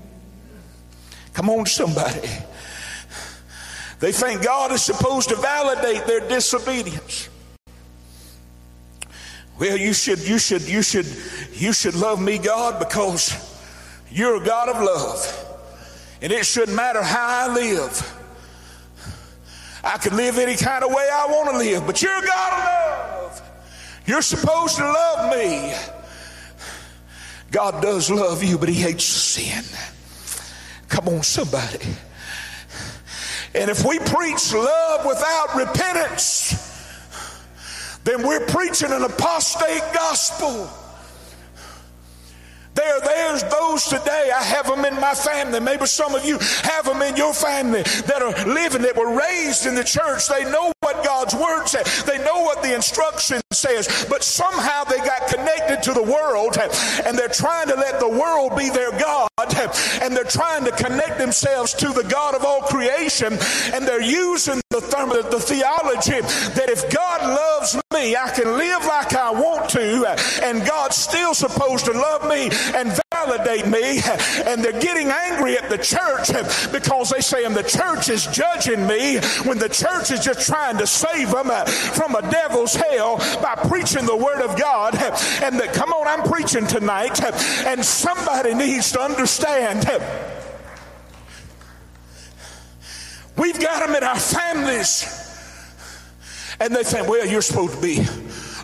Come 1.34 1.48
on, 1.48 1.66
somebody. 1.66 2.28
They 4.00 4.12
think 4.12 4.42
God 4.42 4.72
is 4.72 4.82
supposed 4.82 5.28
to 5.30 5.36
validate 5.36 6.06
their 6.06 6.20
disobedience. 6.20 7.28
Well, 9.62 9.76
you 9.76 9.92
should, 9.92 10.18
you 10.18 10.40
should, 10.40 10.62
you 10.62 10.82
should, 10.82 11.06
you 11.52 11.72
should 11.72 11.94
love 11.94 12.20
me, 12.20 12.36
God, 12.36 12.80
because 12.80 13.32
you're 14.10 14.42
a 14.42 14.44
God 14.44 14.68
of 14.68 14.82
love. 14.82 15.56
And 16.20 16.32
it 16.32 16.44
shouldn't 16.44 16.76
matter 16.76 17.00
how 17.00 17.48
I 17.48 17.54
live. 17.54 18.18
I 19.84 19.98
can 19.98 20.16
live 20.16 20.38
any 20.38 20.56
kind 20.56 20.82
of 20.82 20.90
way 20.90 21.08
I 21.12 21.26
want 21.26 21.50
to 21.52 21.58
live, 21.58 21.86
but 21.86 22.02
you're 22.02 22.10
a 22.10 22.26
God 22.26 22.52
of 22.52 22.64
love. 23.22 23.42
You're 24.04 24.22
supposed 24.22 24.78
to 24.78 24.84
love 24.84 25.30
me. 25.32 25.72
God 27.52 27.80
does 27.80 28.10
love 28.10 28.42
you, 28.42 28.58
but 28.58 28.68
He 28.68 28.74
hates 28.74 29.04
sin. 29.04 29.62
Come 30.88 31.06
on, 31.06 31.22
somebody. 31.22 31.86
And 33.54 33.70
if 33.70 33.84
we 33.84 34.00
preach 34.00 34.52
love 34.52 35.06
without 35.06 35.54
repentance, 35.54 36.71
then 38.04 38.26
we're 38.26 38.44
preaching 38.46 38.90
an 38.90 39.02
apostate 39.02 39.82
gospel. 39.94 40.68
There, 42.74 43.00
there's 43.00 43.42
those 43.44 43.84
today. 43.84 44.30
I 44.34 44.42
have 44.42 44.66
them 44.66 44.84
in 44.86 44.98
my 44.98 45.12
family. 45.12 45.60
Maybe 45.60 45.84
some 45.84 46.14
of 46.14 46.24
you 46.24 46.38
have 46.62 46.86
them 46.86 47.02
in 47.02 47.16
your 47.16 47.34
family 47.34 47.82
that 47.82 48.22
are 48.22 48.32
living, 48.46 48.82
that 48.82 48.96
were 48.96 49.14
raised 49.14 49.66
in 49.66 49.74
the 49.74 49.84
church. 49.84 50.26
They 50.28 50.50
know 50.50 50.72
what 50.80 51.04
God's 51.04 51.34
word 51.34 51.66
says. 51.66 52.02
They 52.04 52.18
know 52.24 52.42
what 52.42 52.62
the 52.62 52.74
instruction 52.74 53.42
says, 53.52 54.06
but 54.08 54.22
somehow 54.22 54.84
they 54.84 54.98
got 54.98 55.28
connected 55.28 55.82
to 55.82 55.92
the 55.92 56.02
world 56.02 56.56
and 57.04 57.18
they're 57.18 57.28
trying 57.28 57.68
to 57.68 57.74
let 57.74 58.00
the 58.00 58.08
world 58.08 58.56
be 58.56 58.70
their 58.70 58.90
God 58.92 59.28
and 60.00 60.16
they're 60.16 60.24
trying 60.24 60.64
to 60.64 60.72
connect 60.72 61.18
themselves 61.18 61.74
to 61.74 61.88
the 61.88 62.04
God 62.04 62.34
of 62.34 62.44
all 62.44 62.62
creation 62.62 63.34
and 63.74 63.86
they're 63.86 64.00
using 64.00 64.60
the, 64.92 65.26
the 65.30 65.40
theology 65.40 66.20
that 66.20 66.68
if 66.68 66.90
God 66.92 67.20
loves 67.22 67.76
me. 67.92 68.16
I 68.16 68.30
can 68.30 68.56
live 68.56 68.84
like 68.86 69.14
I 69.14 69.30
want 69.30 69.68
to, 69.70 70.16
and 70.42 70.66
God's 70.66 70.96
still 70.96 71.34
supposed 71.34 71.84
to 71.86 71.92
love 71.92 72.28
me 72.28 72.50
and 72.74 72.98
validate 73.12 73.66
me. 73.66 74.00
And 74.46 74.62
they're 74.64 74.80
getting 74.80 75.08
angry 75.08 75.56
at 75.56 75.68
the 75.68 75.78
church 75.78 76.32
because 76.72 77.10
they 77.10 77.20
say, 77.20 77.44
and 77.44 77.54
the 77.54 77.62
church 77.62 78.08
is 78.08 78.26
judging 78.26 78.86
me 78.86 79.18
when 79.44 79.58
the 79.58 79.68
church 79.68 80.10
is 80.10 80.24
just 80.24 80.46
trying 80.46 80.78
to 80.78 80.86
save 80.86 81.30
them 81.30 81.50
from 81.66 82.14
a 82.14 82.22
devil's 82.30 82.74
hell 82.74 83.18
by 83.40 83.54
preaching 83.68 84.06
the 84.06 84.16
word 84.16 84.42
of 84.42 84.58
God. 84.58 84.94
And 84.94 85.58
that, 85.60 85.72
come 85.74 85.92
on, 85.92 86.06
I'm 86.06 86.28
preaching 86.28 86.66
tonight, 86.66 87.22
and 87.22 87.84
somebody 87.84 88.54
needs 88.54 88.92
to 88.92 89.00
understand. 89.00 89.86
We've 93.36 93.58
got 93.58 93.86
them 93.86 93.96
in 93.96 94.04
our 94.04 94.18
families. 94.18 95.18
And 96.60 96.74
they 96.74 96.84
think, 96.84 97.08
well, 97.08 97.26
you're 97.26 97.42
supposed 97.42 97.74
to 97.74 97.80
be 97.80 98.06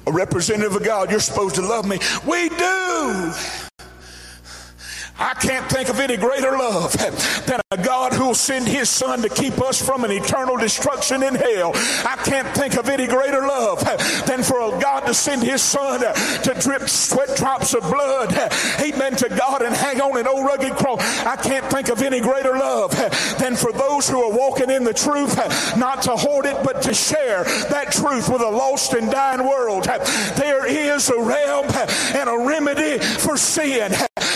a 0.07 0.13
representative 0.13 0.77
of 0.77 0.85
God. 0.85 1.11
You're 1.11 1.21
supposed 1.21 1.57
to 1.57 1.63
love 1.63 1.87
me. 1.87 1.99
We 2.27 2.49
do. 2.51 3.68
I 5.19 5.35
can't 5.35 5.69
think 5.71 5.89
of 5.89 5.99
any 5.99 6.17
greater 6.17 6.53
love 6.53 6.93
than 7.47 7.61
a 7.71 7.77
God 7.77 8.13
who 8.13 8.29
will 8.29 8.35
send 8.35 8.69
his 8.69 8.89
son 8.89 9.21
to 9.23 9.29
keep 9.29 9.61
us 9.61 9.85
from 9.85 10.05
an 10.05 10.13
eternal 10.13 10.57
destruction 10.57 11.23
in 11.23 11.35
hell. 11.35 11.73
I 11.75 12.17
can't 12.25 12.49
think 12.57 12.77
of 12.77 12.89
any 12.89 13.07
greater 13.07 13.41
love 13.41 13.81
than 14.27 14.43
for 14.43 14.61
a 14.61 14.81
God 14.81 15.01
to 15.07 15.15
send 15.15 15.43
his 15.43 15.61
son 15.61 16.01
to 16.01 16.57
drip 16.61 16.89
sweat 16.89 17.37
drops 17.37 17.75
of 17.75 17.83
blood, 17.83 18.33
amen, 18.81 19.17
to 19.17 19.29
God 19.29 19.63
and 19.63 19.75
hang 19.75 20.01
on 20.01 20.19
an 20.19 20.29
old 20.29 20.47
rugged 20.47 20.75
cross. 20.77 21.01
I 21.27 21.37
can't 21.37 21.67
think 21.67 21.89
of 21.89 22.01
any 22.01 22.21
greater 22.21 22.57
love 22.57 22.93
than 23.39 23.57
for 23.57 23.73
those 23.73 24.09
who 24.09 24.23
are 24.23 24.37
walking 24.37 24.71
in 24.71 24.85
the 24.85 24.95
truth, 24.95 25.37
not 25.77 26.03
to 26.03 26.13
hoard 26.13 26.47
it, 26.47 26.57
but 26.63 26.81
to 26.83 26.95
share 26.95 27.45
that 27.71 27.91
truth 27.93 28.29
with 28.29 28.41
a 28.41 28.51
lost 28.51 28.93
and 28.95 29.11
dying 29.11 29.47
world. 29.47 29.85
There 30.37 30.67
is 30.67 31.09
a 31.11 31.21
realm 31.21 31.67
and 32.15 32.29
a 32.29 32.47
remedy 32.47 32.99
for 32.99 33.37
sin 33.37 33.93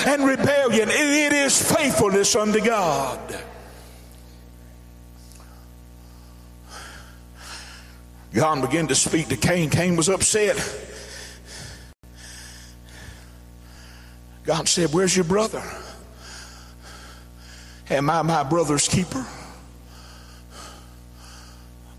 and 0.07 0.25
rebellion. 0.25 0.89
It 0.91 1.33
is 1.33 1.73
faithfulness 1.73 2.35
unto 2.37 2.61
God. 2.61 3.21
God 8.33 8.63
began 8.63 8.89
to 8.89 8.95
speak 8.95 9.29
to 9.29 9.37
Cain. 9.37 9.69
Cain 9.69 9.97
was 9.97 10.09
upset. 10.09 10.57
God 14.45 14.69
said, 14.69 14.93
Where's 14.93 15.15
your 15.15 15.25
brother? 15.25 15.63
Am 17.91 18.09
I 18.09 18.23
my 18.23 18.43
brother's 18.43 18.89
keeper? 18.89 19.27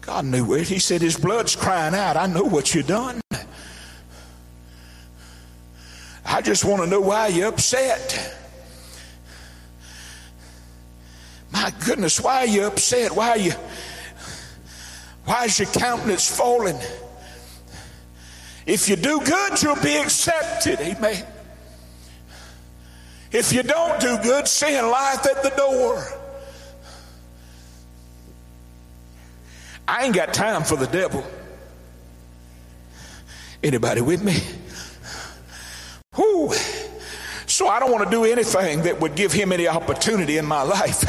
God 0.01 0.25
knew 0.25 0.53
it. 0.55 0.67
He 0.67 0.79
said, 0.79 1.01
His 1.01 1.17
blood's 1.17 1.55
crying 1.55 1.93
out. 1.93 2.17
I 2.17 2.25
know 2.25 2.43
what 2.43 2.73
you've 2.73 2.87
done. 2.87 3.21
I 6.33 6.41
just 6.41 6.65
want 6.65 6.81
to 6.81 6.87
know 6.87 6.99
why 6.99 7.27
you're 7.27 7.49
upset. 7.49 8.35
My 11.51 11.71
goodness, 11.85 12.19
why 12.19 12.37
are 12.37 12.47
you 12.47 12.63
upset? 12.63 13.15
Why 13.15 13.29
are 13.29 13.37
you 13.37 13.51
why 15.25 15.45
is 15.45 15.59
your 15.59 15.67
countenance 15.67 16.35
falling? 16.35 16.79
If 18.65 18.89
you 18.89 18.95
do 18.95 19.21
good, 19.23 19.61
you'll 19.61 19.75
be 19.75 19.95
accepted. 19.95 20.79
Amen. 20.79 21.23
If 23.31 23.53
you 23.53 23.61
don't 23.61 23.99
do 23.99 24.17
good, 24.23 24.47
sin 24.47 24.85
lieth 24.85 25.27
at 25.27 25.43
the 25.43 25.53
door. 25.55 26.03
I 29.87 30.05
ain't 30.05 30.15
got 30.15 30.33
time 30.33 30.63
for 30.63 30.77
the 30.77 30.87
devil. 30.87 31.23
Anybody 33.61 34.01
with 34.01 34.23
me? 34.23 34.62
Whoo. 36.17 36.51
So 37.45 37.67
I 37.67 37.79
don't 37.79 37.91
want 37.91 38.03
to 38.05 38.09
do 38.09 38.25
anything 38.25 38.81
that 38.83 38.99
would 38.99 39.15
give 39.15 39.31
him 39.31 39.51
any 39.51 39.67
opportunity 39.67 40.37
in 40.37 40.45
my 40.45 40.63
life. 40.63 41.03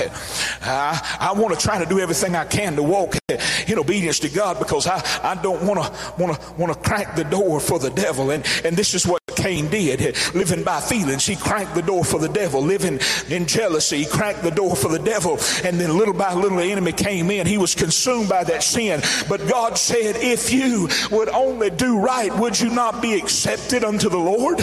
Uh, 0.62 0.98
I 1.20 1.32
want 1.32 1.58
to 1.58 1.60
try 1.60 1.82
to 1.82 1.88
do 1.88 2.00
everything 2.00 2.36
I 2.36 2.44
can 2.44 2.76
to 2.76 2.82
walk 2.82 3.16
in 3.66 3.78
obedience 3.78 4.18
to 4.20 4.28
God 4.28 4.58
because 4.58 4.86
I, 4.86 5.02
I 5.22 5.40
don't 5.40 5.66
want 5.66 5.82
to 5.82 6.22
want 6.22 6.40
to 6.40 6.52
want 6.54 6.72
to 6.72 6.78
crack 6.78 7.16
the 7.16 7.24
door 7.24 7.60
for 7.60 7.78
the 7.78 7.90
devil. 7.90 8.30
And 8.30 8.44
and 8.64 8.76
this 8.76 8.94
is 8.94 9.06
what 9.06 9.23
Cain 9.44 9.68
did, 9.68 10.16
living 10.34 10.64
by 10.64 10.80
feelings. 10.80 11.26
He 11.26 11.36
cracked 11.36 11.74
the 11.74 11.82
door 11.82 12.02
for 12.02 12.18
the 12.18 12.30
devil, 12.30 12.62
living 12.62 12.98
in 13.28 13.44
jealousy. 13.44 13.98
He 13.98 14.06
cracked 14.06 14.42
the 14.42 14.50
door 14.50 14.74
for 14.74 14.88
the 14.88 14.98
devil. 14.98 15.38
And 15.62 15.78
then 15.78 15.98
little 15.98 16.14
by 16.14 16.32
little, 16.32 16.56
the 16.56 16.64
enemy 16.64 16.92
came 16.92 17.30
in. 17.30 17.46
He 17.46 17.58
was 17.58 17.74
consumed 17.74 18.30
by 18.30 18.44
that 18.44 18.62
sin. 18.62 19.02
But 19.28 19.46
God 19.46 19.76
said, 19.76 20.16
If 20.16 20.50
you 20.50 20.88
would 21.10 21.28
only 21.28 21.68
do 21.68 21.98
right, 21.98 22.34
would 22.38 22.58
you 22.58 22.70
not 22.70 23.02
be 23.02 23.18
accepted 23.18 23.84
unto 23.84 24.08
the 24.08 24.16
Lord? 24.16 24.60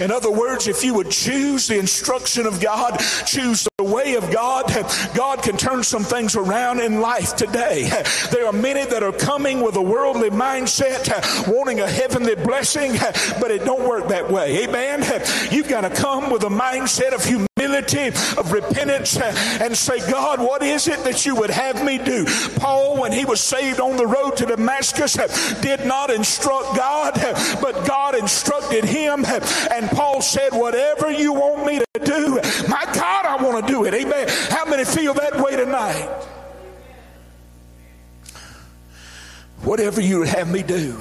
In 0.00 0.10
other 0.10 0.32
words, 0.32 0.66
if 0.66 0.82
you 0.82 0.94
would 0.94 1.12
choose 1.12 1.68
the 1.68 1.78
instruction 1.78 2.44
of 2.44 2.60
God, 2.60 2.98
choose 3.24 3.68
the 3.84 3.92
way 3.92 4.14
of 4.14 4.30
God, 4.30 4.66
God 5.14 5.42
can 5.42 5.56
turn 5.56 5.82
some 5.82 6.02
things 6.02 6.36
around 6.36 6.80
in 6.80 7.00
life 7.00 7.36
today. 7.36 7.90
There 8.30 8.46
are 8.46 8.52
many 8.52 8.84
that 8.86 9.02
are 9.02 9.12
coming 9.12 9.60
with 9.60 9.76
a 9.76 9.82
worldly 9.82 10.30
mindset, 10.30 11.08
wanting 11.52 11.80
a 11.80 11.88
heavenly 11.88 12.34
blessing, 12.34 12.92
but 13.40 13.50
it 13.50 13.64
don't 13.64 13.86
work 13.86 14.08
that 14.08 14.30
way. 14.30 14.64
Amen. 14.64 15.02
You've 15.50 15.68
got 15.68 15.82
to 15.82 15.90
come 15.90 16.30
with 16.30 16.44
a 16.44 16.48
mindset 16.48 17.14
of 17.14 17.24
humility, 17.24 18.08
of 18.38 18.52
repentance, 18.52 19.18
and 19.18 19.76
say, 19.76 19.98
God, 20.10 20.40
what 20.40 20.62
is 20.62 20.88
it 20.88 21.02
that 21.04 21.26
you 21.26 21.34
would 21.36 21.50
have 21.50 21.84
me 21.84 21.98
do? 21.98 22.26
Paul, 22.56 23.00
when 23.00 23.12
he 23.12 23.24
was 23.24 23.40
saved 23.40 23.80
on 23.80 23.96
the 23.96 24.06
road 24.06 24.36
to 24.38 24.46
Damascus, 24.46 25.16
did 25.60 25.84
not 25.86 26.10
instruct 26.10 26.76
God, 26.76 27.14
but 27.60 27.86
God 27.86 28.14
instructed 28.14 28.84
him. 28.84 29.24
And 29.70 29.90
Paul 29.90 30.22
said, 30.22 30.52
Whatever 30.52 31.10
you 31.10 31.32
want 31.32 31.66
me 31.66 31.78
to 31.78 31.83
do, 32.00 32.40
my 32.68 32.84
God, 32.92 33.24
I 33.24 33.38
want 33.40 33.64
to 33.64 33.72
do 33.72 33.84
it. 33.84 33.94
Amen. 33.94 34.26
How 34.50 34.64
many 34.64 34.84
feel 34.84 35.14
that 35.14 35.40
way 35.40 35.54
tonight? 35.54 36.08
Whatever 39.62 40.00
you 40.00 40.22
have 40.22 40.50
me 40.50 40.64
do. 40.64 41.00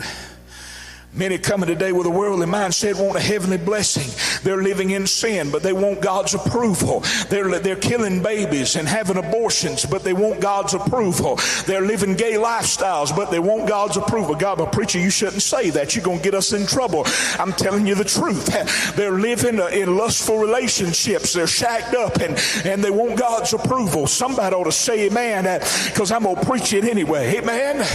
Many 1.15 1.37
coming 1.37 1.67
today 1.67 1.91
with 1.91 2.07
a 2.07 2.09
worldly 2.09 2.47
mindset 2.47 2.99
want 2.99 3.15
a 3.15 3.19
heavenly 3.19 3.57
blessing. 3.57 4.09
They're 4.43 4.63
living 4.63 4.89
in 4.89 5.05
sin, 5.05 5.51
but 5.51 5.61
they 5.61 5.71
want 5.71 6.01
God's 6.01 6.33
approval. 6.33 7.01
They're, 7.29 7.59
they're 7.59 7.75
killing 7.75 8.23
babies 8.23 8.75
and 8.75 8.87
having 8.87 9.17
abortions, 9.17 9.85
but 9.85 10.03
they 10.03 10.13
want 10.13 10.41
God's 10.41 10.73
approval. 10.73 11.39
They're 11.67 11.85
living 11.85 12.15
gay 12.15 12.33
lifestyles, 12.33 13.15
but 13.15 13.29
they 13.29 13.37
want 13.37 13.67
God's 13.67 13.95
approval. 13.95 14.33
God, 14.33 14.57
but 14.57 14.71
preacher, 14.71 14.97
you 14.97 15.11
shouldn't 15.11 15.43
say 15.43 15.69
that. 15.69 15.95
You're 15.95 16.03
going 16.03 16.17
to 16.17 16.23
get 16.23 16.33
us 16.33 16.51
in 16.51 16.65
trouble. 16.65 17.03
I'm 17.37 17.53
telling 17.53 17.85
you 17.85 17.93
the 17.93 18.05
truth. 18.05 18.95
They're 18.95 19.11
living 19.11 19.59
in 19.59 19.95
lustful 19.95 20.39
relationships. 20.39 21.33
They're 21.33 21.45
shacked 21.45 21.93
up 21.93 22.21
and, 22.21 22.39
and 22.65 22.83
they 22.83 22.89
want 22.89 23.19
God's 23.19 23.53
approval. 23.53 24.07
Somebody 24.07 24.55
ought 24.55 24.63
to 24.63 24.71
say 24.71 25.05
amen 25.05 25.61
because 25.85 26.11
I'm 26.11 26.23
going 26.23 26.37
to 26.37 26.45
preach 26.45 26.73
it 26.73 26.85
anyway. 26.85 27.37
Amen. 27.37 27.85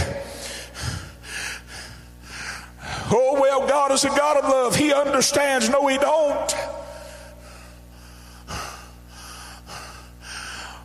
Oh, 3.11 3.39
well, 3.39 3.67
God 3.67 3.91
is 3.91 4.05
a 4.05 4.09
God 4.09 4.37
of 4.37 4.43
love. 4.49 4.75
He 4.75 4.93
understands. 4.93 5.69
No, 5.69 5.87
He 5.87 5.97
don't. 5.97 6.55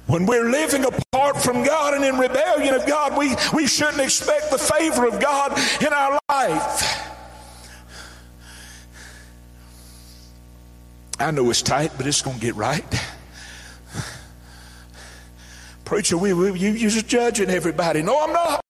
When 0.06 0.26
we're 0.26 0.50
living 0.50 0.84
apart 0.84 1.42
from 1.42 1.64
God 1.64 1.94
and 1.94 2.04
in 2.04 2.18
rebellion 2.18 2.74
of 2.74 2.86
God, 2.86 3.16
we, 3.16 3.34
we 3.54 3.66
shouldn't 3.66 4.00
expect 4.00 4.50
the 4.50 4.58
favor 4.58 5.06
of 5.06 5.18
God 5.18 5.58
in 5.80 5.92
our 5.92 6.18
life. 6.28 7.10
I 11.18 11.30
know 11.30 11.48
it's 11.48 11.62
tight, 11.62 11.92
but 11.96 12.06
it's 12.06 12.20
going 12.20 12.38
to 12.38 12.42
get 12.42 12.54
right. 12.54 12.84
Preacher, 15.84 16.18
we, 16.18 16.32
we, 16.32 16.58
you, 16.58 16.70
you're 16.70 16.90
just 16.90 17.06
judging 17.06 17.50
everybody. 17.50 18.02
No, 18.02 18.22
I'm 18.22 18.32
not. 18.32 18.63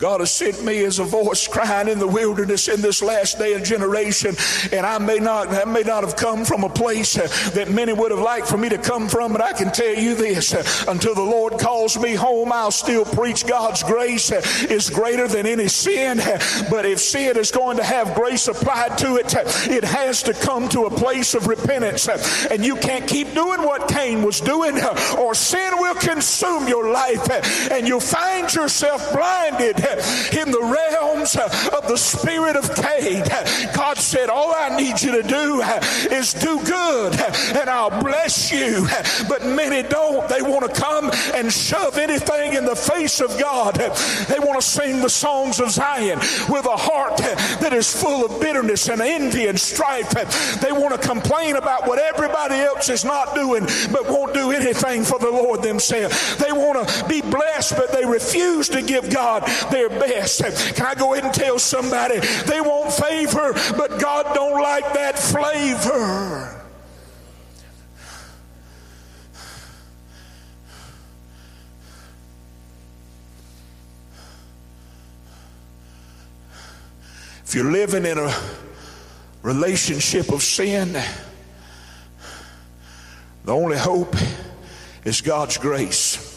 God 0.00 0.20
has 0.20 0.30
sent 0.30 0.64
me 0.64 0.82
as 0.84 0.98
a 0.98 1.04
voice 1.04 1.46
crying 1.46 1.86
in 1.86 1.98
the 1.98 2.06
wilderness 2.06 2.68
in 2.68 2.80
this 2.80 3.02
last 3.02 3.38
day 3.38 3.52
and 3.52 3.62
generation. 3.62 4.34
And 4.72 4.86
I 4.86 4.96
may 4.96 5.18
not, 5.18 5.48
I 5.48 5.66
may 5.66 5.82
not 5.82 6.04
have 6.04 6.16
come 6.16 6.46
from 6.46 6.64
a 6.64 6.70
place 6.70 7.18
uh, 7.18 7.28
that 7.50 7.70
many 7.70 7.92
would 7.92 8.10
have 8.10 8.20
liked 8.20 8.48
for 8.48 8.56
me 8.56 8.70
to 8.70 8.78
come 8.78 9.10
from, 9.10 9.32
but 9.32 9.42
I 9.42 9.52
can 9.52 9.70
tell 9.70 9.94
you 9.94 10.14
this 10.14 10.54
uh, 10.54 10.64
until 10.90 11.14
the 11.14 11.20
Lord 11.20 11.58
calls 11.58 11.98
me 11.98 12.14
home, 12.14 12.50
I'll 12.50 12.70
still 12.70 13.04
preach 13.04 13.46
God's 13.46 13.82
grace 13.82 14.32
uh, 14.32 14.40
is 14.70 14.88
greater 14.88 15.28
than 15.28 15.44
any 15.44 15.68
sin. 15.68 16.16
But 16.70 16.86
if 16.86 16.98
sin 16.98 17.36
is 17.36 17.50
going 17.50 17.76
to 17.76 17.84
have 17.84 18.14
grace 18.14 18.48
applied 18.48 18.96
to 18.98 19.16
it, 19.16 19.34
it 19.68 19.84
has 19.84 20.22
to 20.22 20.32
come 20.32 20.70
to 20.70 20.86
a 20.86 20.90
place 20.90 21.34
of 21.34 21.46
repentance. 21.46 22.08
And 22.46 22.64
you 22.64 22.76
can't 22.76 23.06
keep 23.06 23.34
doing 23.34 23.60
what 23.60 23.86
Cain 23.88 24.22
was 24.22 24.40
doing, 24.40 24.80
or 25.18 25.34
sin 25.34 25.74
will 25.76 25.94
consume 25.96 26.68
your 26.68 26.90
life, 26.90 27.70
and 27.70 27.86
you'll 27.86 28.00
find 28.00 28.52
yourself 28.54 29.12
blinded 29.12 29.89
in 30.32 30.50
the 30.50 30.60
realms 30.60 31.36
of 31.36 31.88
the 31.88 31.96
spirit 31.96 32.56
of 32.56 32.74
Cain. 32.74 33.24
God 33.74 33.98
said, 33.98 34.28
All 34.28 34.52
I 34.54 34.76
need 34.76 35.00
you 35.00 35.22
to 35.22 35.26
do 35.26 35.62
is 36.10 36.34
do 36.34 36.62
good 36.64 37.14
and 37.56 37.68
I'll 37.68 38.02
bless 38.02 38.52
you. 38.52 38.86
But 39.28 39.44
many 39.44 39.86
don't. 39.86 40.28
They 40.28 40.42
want 40.42 40.72
to 40.72 40.80
come 40.80 41.10
and 41.34 41.52
shove 41.52 41.98
anything 41.98 42.54
in 42.54 42.64
the 42.64 42.76
face 42.76 43.20
of 43.20 43.38
God. 43.38 43.74
They 43.74 44.38
want 44.38 44.60
to 44.60 44.66
sing 44.66 45.00
the 45.00 45.10
songs 45.10 45.60
of 45.60 45.70
Zion 45.70 46.18
with 46.48 46.66
a 46.66 46.76
heart 46.76 47.16
that 47.18 47.72
is 47.72 47.90
full 48.00 48.24
of 48.24 48.40
bitterness 48.40 48.88
and 48.88 49.00
envy 49.00 49.46
and 49.46 49.58
strife. 49.58 50.10
They 50.60 50.72
want 50.72 51.00
to 51.00 51.08
complain 51.08 51.56
about 51.56 51.86
what 51.86 51.98
everybody 51.98 52.56
else 52.56 52.88
is 52.88 53.04
not 53.04 53.34
doing, 53.34 53.66
but 53.92 54.08
won't 54.08 54.34
do 54.34 54.50
anything 54.50 55.04
for 55.04 55.18
the 55.18 55.30
Lord 55.30 55.62
themselves. 55.62 56.36
They 56.36 56.52
want 56.52 56.88
to 56.88 57.08
be 57.08 57.20
blessed, 57.20 57.76
but 57.76 57.92
they 57.92 58.04
refuse 58.04 58.68
to 58.70 58.82
give 58.82 59.10
God 59.10 59.44
their 59.70 59.79
best. 59.88 60.42
Can 60.74 60.86
I 60.86 60.94
go 60.94 61.14
ahead 61.14 61.24
and 61.24 61.34
tell 61.34 61.58
somebody 61.58 62.18
they 62.46 62.60
want 62.60 62.92
favor, 62.92 63.52
but 63.76 63.98
God 64.00 64.34
don't 64.34 64.60
like 64.60 64.92
that 64.92 65.18
flavor. 65.18 66.56
If 77.44 77.56
you're 77.56 77.72
living 77.72 78.06
in 78.06 78.16
a 78.16 78.32
relationship 79.42 80.30
of 80.30 80.40
sin, 80.40 80.92
the 83.44 83.52
only 83.52 83.76
hope 83.76 84.14
is 85.04 85.20
God's 85.20 85.58
grace. 85.58 86.29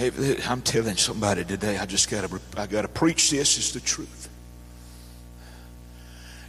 I'm 0.00 0.62
telling 0.62 0.96
somebody 0.96 1.44
today, 1.44 1.76
I 1.76 1.84
just 1.84 2.08
got 2.08 2.28
to 2.28 2.40
I 2.56 2.66
got 2.66 2.82
to 2.82 2.88
preach 2.88 3.30
this 3.30 3.58
is 3.58 3.72
the 3.72 3.80
truth. 3.80 4.28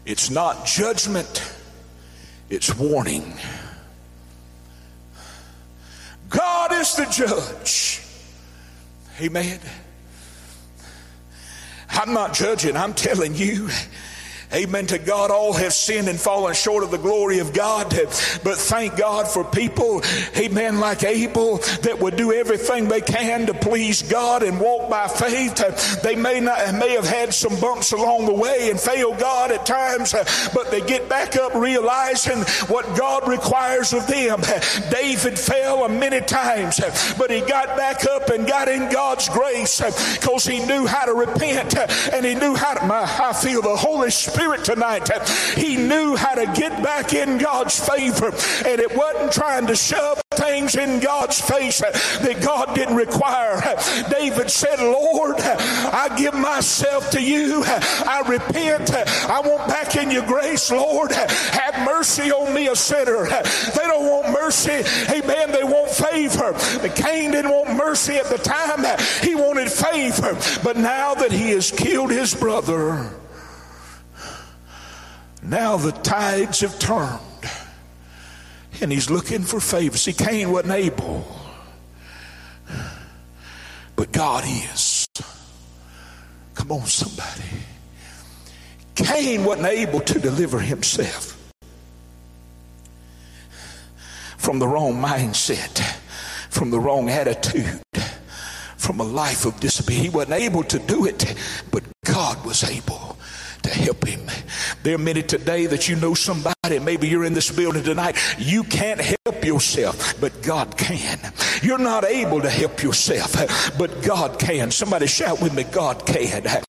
It's 0.06 0.30
not 0.30 0.66
judgment, 0.66 1.52
it's 2.50 2.76
warning. 2.76 3.34
God 6.30 6.72
is 6.74 6.96
the 6.96 7.06
judge. 7.06 8.04
Amen. 9.20 9.60
I'm 11.90 12.14
not 12.14 12.34
judging, 12.34 12.78
I'm 12.78 12.94
telling 12.94 13.34
you. 13.34 13.70
Amen 14.52 14.88
to 14.88 14.98
God. 14.98 15.30
All 15.30 15.54
have 15.54 15.74
sinned 15.74 16.08
and 16.08 16.20
fallen 16.20 16.56
short 16.56 16.84
of 16.84 16.90
the 16.90 16.98
glory 16.98 17.38
of 17.38 17.54
God. 17.54 17.92
But 18.44 18.58
thank 18.58 18.98
God 18.98 19.28
for 19.28 19.44
people, 19.44 20.02
amen, 20.36 20.80
like 20.80 21.04
Abel 21.04 21.58
that 21.84 22.00
would 22.00 22.16
do 22.16 22.34
everything 22.34 22.88
they 22.88 23.02
can 23.02 23.46
to 23.46 23.54
please 23.54 24.02
God 24.02 24.42
and 24.42 24.60
walk 24.60 24.90
by 24.90 25.08
faith. 25.08 26.02
They 26.02 26.16
may 26.16 26.40
not 26.40 26.74
may 26.74 26.96
have 26.96 27.08
had 27.08 27.32
some 27.32 27.60
bumps 27.60 27.92
along 27.92 28.26
the 28.26 28.34
way 28.34 28.72
and 28.72 28.80
fail 28.80 29.16
God 29.16 29.52
at 29.52 29.68
times, 29.68 30.16
but 30.52 30.72
they 30.72 30.82
get 30.82 31.08
back 31.08 31.36
up 31.36 31.54
realizing 31.54 32.40
what 32.74 32.98
God 32.98 33.28
requires 33.28 33.94
of 33.94 34.08
them. 34.08 34.42
David 34.90 35.38
fell 35.38 35.86
a 35.86 35.90
many 35.90 36.22
times, 36.22 36.82
but 37.20 37.30
he 37.30 37.42
got 37.42 37.78
back 37.78 38.04
up 38.06 38.30
and 38.30 38.48
got 38.48 38.68
in 38.68 38.92
God's 38.92 39.30
grace 39.30 39.80
because 40.20 40.46
he 40.46 40.66
knew 40.66 40.88
how 40.88 41.06
to 41.06 41.14
repent 41.14 41.78
and 41.78 42.26
he 42.26 42.34
knew 42.34 42.56
how 42.56 42.74
to. 42.74 42.86
my, 42.88 43.02
I 43.04 43.34
feel 43.34 43.62
the 43.62 43.76
Holy 43.76 44.10
Spirit 44.10 44.39
Spirit 44.40 44.64
tonight. 44.64 45.10
He 45.58 45.76
knew 45.76 46.16
how 46.16 46.34
to 46.34 46.46
get 46.56 46.82
back 46.82 47.14
in 47.14 47.40
God's 47.40 47.78
favor, 47.78 48.28
and 48.66 48.80
it 48.80 48.96
wasn't 48.96 49.34
trying 49.34 49.68
to 49.68 49.76
shove 49.76 50.22
things 50.32 50.76
in 50.78 51.02
God's 51.02 51.42
face 51.42 51.82
that 51.82 52.42
God 52.42 52.74
didn't 52.74 52.96
require. 52.96 53.60
David 54.10 54.50
said, 54.50 54.80
Lord, 54.80 55.36
I 55.42 56.16
give 56.18 56.34
myself 56.36 57.12
to 57.12 57.22
you. 57.22 57.64
I 57.66 58.24
repent. 58.30 58.92
I 58.94 59.42
want 59.42 59.68
back 59.68 59.98
in 59.98 60.10
your 60.10 60.26
grace, 60.26 60.72
Lord. 60.72 61.12
Have 61.12 61.86
mercy 61.86 62.32
on 62.32 62.54
me, 62.54 62.70
a 62.70 62.78
sinner. 62.78 63.26
They 63.26 63.88
don't 63.88 64.06
want 64.06 64.32
mercy. 64.32 64.84
Amen. 65.12 65.52
They 65.52 65.66
want 65.66 65.90
favor. 65.90 66.54
Cain 66.96 67.32
didn't 67.32 67.52
want 67.52 67.76
mercy 67.76 68.16
at 68.16 68.28
the 68.28 68.38
time. 68.38 68.86
He 69.22 69.36
wanted 69.36 69.70
favor. 69.70 70.38
But 70.64 70.78
now 70.78 71.14
that 71.16 71.34
he 71.34 71.52
has 71.52 71.72
killed 71.72 72.10
his 72.10 72.34
brother, 72.34 73.19
now 75.42 75.78
the 75.78 75.92
tides 75.92 76.62
have 76.62 76.78
turned 76.80 77.20
and 78.82 78.92
he's 78.92 79.10
looking 79.10 79.44
for 79.44 79.60
favor. 79.60 79.98
See, 79.98 80.14
Cain 80.14 80.52
wasn't 80.52 80.74
able, 80.74 81.26
but 83.96 84.12
God 84.12 84.44
is. 84.46 85.08
Come 86.56 86.72
on, 86.72 86.86
somebody. 86.86 87.44
Cain 88.96 89.46
wasn't 89.46 89.68
able 89.68 90.02
to 90.02 90.20
deliver 90.20 90.60
himself 90.60 91.36
from 94.38 94.60
the 94.60 94.68
wrong 94.68 94.94
mindset, 95.02 95.80
from 96.50 96.72
the 96.72 96.80
wrong 96.80 97.10
attitude, 97.10 97.82
from 98.78 99.00
a 99.00 99.04
life 99.04 99.46
of 99.46 99.60
disobedience. 99.60 100.06
He 100.06 100.10
wasn't 100.10 100.42
able 100.42 100.64
to 100.64 100.80
do 100.80 101.06
it, 101.06 101.36
but 101.72 101.84
God 102.06 102.46
was 102.46 102.64
able 102.64 103.18
to 103.64 103.70
help 103.70 104.06
him. 104.06 104.22
There 104.84 104.96
are 104.96 105.00
many 105.00 105.24
today 105.24 105.66
that 105.68 105.88
you 105.88 105.96
know 105.96 106.14
somebody, 106.14 106.80
maybe 106.80 107.08
you're 107.08 107.26
in 107.26 107.34
this 107.34 107.52
building 107.52 107.84
tonight, 107.84 108.18
you 108.38 108.64
can't 108.64 109.00
help 109.00 109.44
yourself, 109.44 110.20
but 110.20 110.42
God 110.42 110.78
can. 110.78 111.20
You're 111.62 111.78
not 111.78 112.06
able 112.06 112.42
to 112.42 112.50
help 112.50 112.82
yourself, 112.84 113.78
but 113.78 114.02
God 114.04 114.40
can. 114.40 114.72
Somebody 114.72 115.08
shout 115.08 115.42
with 115.42 115.54
me, 115.54 115.64
God 115.64 116.06
can. 116.06 116.64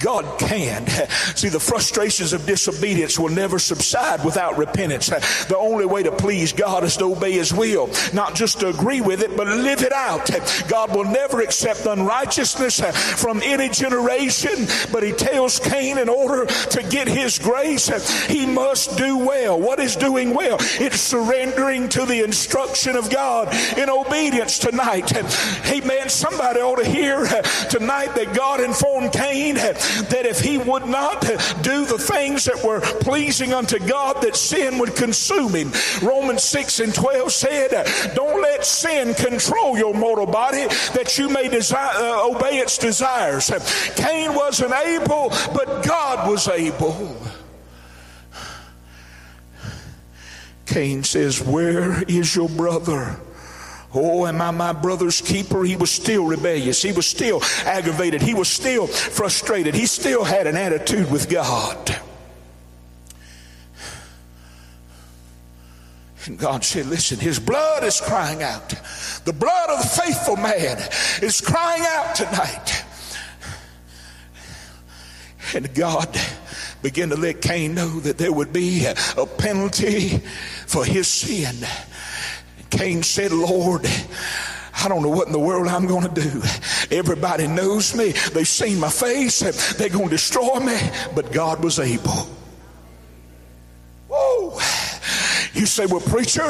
God 0.00 0.38
can. 0.38 0.86
See, 1.36 1.48
the 1.48 1.60
frustrations 1.60 2.32
of 2.32 2.46
disobedience 2.46 3.18
will 3.18 3.28
never 3.28 3.58
subside 3.58 4.24
without 4.24 4.58
repentance. 4.58 5.08
The 5.46 5.58
only 5.58 5.86
way 5.86 6.02
to 6.02 6.12
please 6.12 6.52
God 6.52 6.84
is 6.84 6.96
to 6.98 7.12
obey 7.12 7.32
His 7.32 7.52
will, 7.52 7.90
not 8.12 8.34
just 8.34 8.60
to 8.60 8.68
agree 8.68 9.00
with 9.00 9.22
it, 9.22 9.36
but 9.36 9.46
live 9.46 9.82
it 9.82 9.92
out. 9.92 10.30
God 10.68 10.94
will 10.94 11.04
never 11.04 11.40
accept 11.40 11.86
unrighteousness 11.86 12.80
from 13.20 13.40
any 13.42 13.68
generation, 13.68 14.66
but 14.92 15.02
He 15.02 15.12
tells 15.12 15.58
Cain 15.58 15.98
in 15.98 16.08
order 16.08 16.46
to 16.46 16.82
get 16.90 17.08
His 17.08 17.38
grace, 17.38 17.88
he 18.26 18.46
must 18.46 18.96
do 18.96 19.18
well. 19.18 19.60
What 19.60 19.80
is 19.80 19.96
doing 19.96 20.34
well? 20.34 20.56
It's 20.60 21.00
surrendering 21.00 21.88
to 21.90 22.04
the 22.06 22.22
instruction 22.22 22.96
of 22.96 23.10
God 23.10 23.54
in 23.76 23.88
obedience 23.88 24.58
tonight. 24.58 25.12
Amen. 25.66 26.08
Somebody 26.08 26.60
ought 26.60 26.82
to 26.82 26.88
hear 26.88 27.26
tonight 27.70 28.14
that 28.14 28.34
God 28.34 28.60
informed 28.60 29.12
Cain 29.12 29.56
that 30.10 30.26
if 30.26 30.40
he 30.40 30.58
would 30.58 30.86
not 30.86 31.20
do 31.62 31.84
the 31.84 31.98
things 31.98 32.44
that 32.44 32.62
were 32.64 32.80
pleasing 32.80 33.52
unto 33.52 33.78
God, 33.78 34.22
that 34.22 34.36
sin 34.36 34.78
would 34.78 34.94
consume 34.94 35.54
him. 35.54 35.72
Romans 36.02 36.42
6 36.42 36.80
and 36.80 36.94
12 36.94 37.32
said, 37.32 38.14
Don't 38.14 38.40
let 38.42 38.64
sin 38.64 39.14
control 39.14 39.78
your 39.78 39.94
mortal 39.94 40.26
body 40.26 40.66
that 40.94 41.16
you 41.18 41.28
may 41.28 41.48
desire, 41.48 41.90
uh, 41.94 42.28
obey 42.28 42.58
its 42.58 42.78
desires. 42.78 43.50
Cain 43.96 44.34
wasn't 44.34 44.72
able, 44.72 45.30
but 45.54 45.84
God 45.84 46.30
was 46.30 46.48
able. 46.48 47.16
Cain 50.66 51.02
says, 51.02 51.40
Where 51.40 52.02
is 52.02 52.36
your 52.36 52.48
brother? 52.48 53.18
Oh, 53.94 54.26
am 54.26 54.42
I 54.42 54.50
my 54.50 54.72
brother's 54.72 55.20
keeper? 55.20 55.64
He 55.64 55.76
was 55.76 55.90
still 55.90 56.26
rebellious. 56.26 56.82
He 56.82 56.92
was 56.92 57.06
still 57.06 57.40
aggravated. 57.64 58.20
He 58.20 58.34
was 58.34 58.48
still 58.48 58.86
frustrated. 58.86 59.74
He 59.74 59.86
still 59.86 60.24
had 60.24 60.46
an 60.46 60.56
attitude 60.56 61.10
with 61.10 61.30
God. 61.30 61.96
And 66.26 66.38
God 66.38 66.62
said, 66.62 66.84
Listen, 66.86 67.18
his 67.18 67.40
blood 67.40 67.82
is 67.84 68.02
crying 68.02 68.42
out. 68.42 68.74
The 69.24 69.32
blood 69.32 69.70
of 69.70 69.82
the 69.82 69.88
faithful 69.88 70.36
man 70.36 70.76
is 71.22 71.40
crying 71.40 71.82
out 71.86 72.14
tonight. 72.14 72.84
And 75.54 75.74
God 75.74 76.14
began 76.82 77.08
to 77.08 77.16
let 77.16 77.40
Cain 77.40 77.74
know 77.74 78.00
that 78.00 78.18
there 78.18 78.32
would 78.32 78.52
be 78.52 78.84
a 78.84 79.26
penalty 79.26 80.18
for 80.66 80.84
his 80.84 81.08
sin. 81.08 81.56
Cain 82.70 83.02
said, 83.02 83.32
Lord, 83.32 83.86
I 84.82 84.88
don't 84.88 85.02
know 85.02 85.08
what 85.08 85.26
in 85.26 85.32
the 85.32 85.38
world 85.38 85.68
I'm 85.68 85.86
going 85.86 86.12
to 86.12 86.20
do. 86.20 86.42
Everybody 86.90 87.46
knows 87.46 87.96
me. 87.96 88.12
They've 88.32 88.46
seen 88.46 88.78
my 88.78 88.90
face. 88.90 89.40
They're 89.74 89.88
going 89.88 90.04
to 90.06 90.10
destroy 90.10 90.60
me. 90.60 90.78
But 91.14 91.32
God 91.32 91.62
was 91.62 91.78
able. 91.78 92.28
Whoa. 94.08 94.58
You 95.58 95.66
say, 95.66 95.86
Well, 95.86 96.00
preacher, 96.00 96.48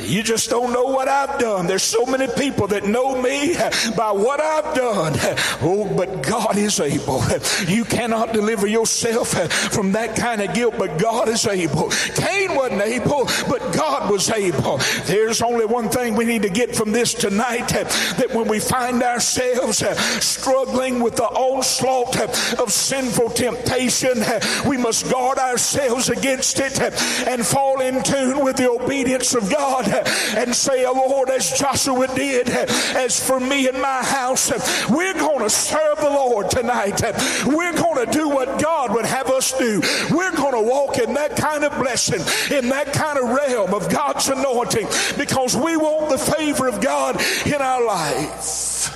you 0.00 0.22
just 0.22 0.48
don't 0.48 0.72
know 0.72 0.84
what 0.84 1.08
I've 1.08 1.40
done. 1.40 1.66
There's 1.66 1.82
so 1.82 2.06
many 2.06 2.28
people 2.28 2.68
that 2.68 2.84
know 2.84 3.20
me 3.20 3.56
by 3.96 4.12
what 4.12 4.40
I've 4.40 4.74
done. 4.76 5.14
Oh, 5.60 5.92
but 5.96 6.22
God 6.22 6.56
is 6.56 6.78
able. 6.78 7.22
You 7.66 7.84
cannot 7.84 8.32
deliver 8.32 8.68
yourself 8.68 9.30
from 9.72 9.92
that 9.92 10.14
kind 10.14 10.40
of 10.40 10.54
guilt, 10.54 10.76
but 10.78 10.98
God 10.98 11.28
is 11.28 11.46
able. 11.46 11.90
Cain 12.14 12.54
wasn't 12.54 12.82
able, 12.82 13.28
but 13.48 13.74
God 13.74 14.08
was 14.08 14.30
able. 14.30 14.78
There's 15.06 15.42
only 15.42 15.64
one 15.64 15.88
thing 15.88 16.14
we 16.14 16.24
need 16.24 16.42
to 16.42 16.48
get 16.48 16.76
from 16.76 16.92
this 16.92 17.14
tonight 17.14 17.68
that 17.68 18.30
when 18.32 18.46
we 18.46 18.60
find 18.60 19.02
ourselves 19.02 19.82
struggling 20.24 21.02
with 21.02 21.16
the 21.16 21.24
onslaught 21.24 22.16
of 22.60 22.72
sinful 22.72 23.30
temptation, 23.30 24.22
we 24.68 24.76
must 24.76 25.10
guard 25.10 25.38
ourselves 25.38 26.08
against 26.08 26.60
it 26.60 26.80
and 27.26 27.44
fall 27.44 27.80
in 27.80 28.02
tune 28.28 28.44
with 28.44 28.56
the 28.56 28.70
obedience 28.70 29.34
of 29.34 29.50
God 29.50 29.88
and 30.36 30.54
say, 30.54 30.84
oh 30.84 30.92
Lord, 30.92 31.30
as 31.30 31.50
Joshua 31.52 32.06
did, 32.14 32.48
as 32.48 33.24
for 33.24 33.40
me 33.40 33.68
and 33.68 33.80
my 33.80 34.02
house, 34.02 34.50
we're 34.88 35.14
going 35.14 35.40
to 35.40 35.50
serve 35.50 35.98
the 35.98 36.10
Lord 36.10 36.50
tonight. 36.50 37.00
We're 37.46 37.74
going 37.74 38.06
to 38.06 38.12
do 38.12 38.28
what 38.28 38.60
God 38.60 38.94
would 38.94 39.06
have 39.06 39.28
us 39.28 39.56
do. 39.58 39.80
We're 40.10 40.34
going 40.36 40.54
to 40.54 40.70
walk 40.70 40.98
in 40.98 41.14
that 41.14 41.36
kind 41.36 41.64
of 41.64 41.72
blessing, 41.78 42.20
in 42.56 42.68
that 42.70 42.92
kind 42.92 43.18
of 43.18 43.30
realm 43.30 43.74
of 43.74 43.90
God's 43.90 44.28
anointing 44.28 44.86
because 45.16 45.56
we 45.56 45.76
want 45.76 46.10
the 46.10 46.18
favor 46.18 46.68
of 46.68 46.80
God 46.80 47.20
in 47.46 47.54
our 47.54 47.84
life. 47.84 48.94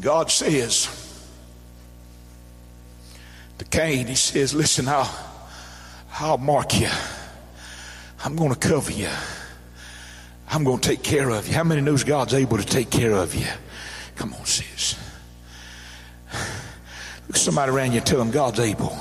God 0.00 0.30
says 0.30 0.88
to 3.58 3.64
Cain, 3.64 4.06
He 4.06 4.14
says, 4.14 4.54
Listen, 4.54 4.86
I'll, 4.88 5.12
I'll 6.20 6.38
mark 6.38 6.78
you. 6.78 6.90
I'm 8.26 8.34
going 8.34 8.52
to 8.52 8.58
cover 8.58 8.90
you. 8.90 9.08
I'm 10.48 10.64
going 10.64 10.80
to 10.80 10.88
take 10.88 11.04
care 11.04 11.30
of 11.30 11.46
you. 11.46 11.54
How 11.54 11.62
many 11.62 11.80
knows 11.80 12.02
God's 12.02 12.34
able 12.34 12.56
to 12.56 12.66
take 12.66 12.90
care 12.90 13.12
of 13.12 13.36
you? 13.36 13.46
Come 14.16 14.34
on, 14.34 14.44
sis. 14.44 14.98
Look 17.28 17.36
somebody 17.36 17.70
around 17.70 17.92
you 17.92 17.98
and 17.98 18.06
tell 18.06 18.18
them 18.18 18.32
God's 18.32 18.58
able. 18.58 18.98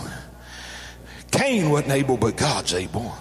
Cain 1.31 1.71
wasn't 1.71 1.93
able, 1.93 2.17
but 2.17 2.37
God's 2.37 2.75
able. 2.75 3.15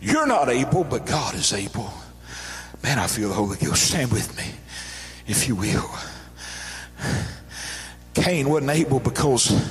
You're 0.00 0.28
not 0.28 0.48
able, 0.48 0.84
but 0.84 1.04
God 1.04 1.34
is 1.34 1.52
able. 1.52 1.92
Man, 2.84 3.00
I 3.00 3.08
feel 3.08 3.30
the 3.30 3.34
Holy 3.34 3.56
Ghost. 3.56 3.88
Stand 3.88 4.12
with 4.12 4.36
me, 4.36 4.52
if 5.26 5.48
you 5.48 5.56
will. 5.56 5.90
Cain 8.14 8.48
wasn't 8.48 8.70
able 8.70 9.00
because 9.00 9.68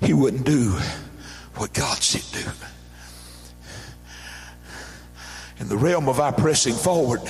he 0.00 0.14
wouldn't 0.14 0.46
do 0.46 0.78
what 1.60 1.74
God 1.74 1.98
said 1.98 2.24
do. 2.32 2.50
In 5.58 5.68
the 5.68 5.76
realm 5.76 6.08
of 6.08 6.18
our 6.18 6.32
pressing 6.32 6.72
forward, 6.72 7.20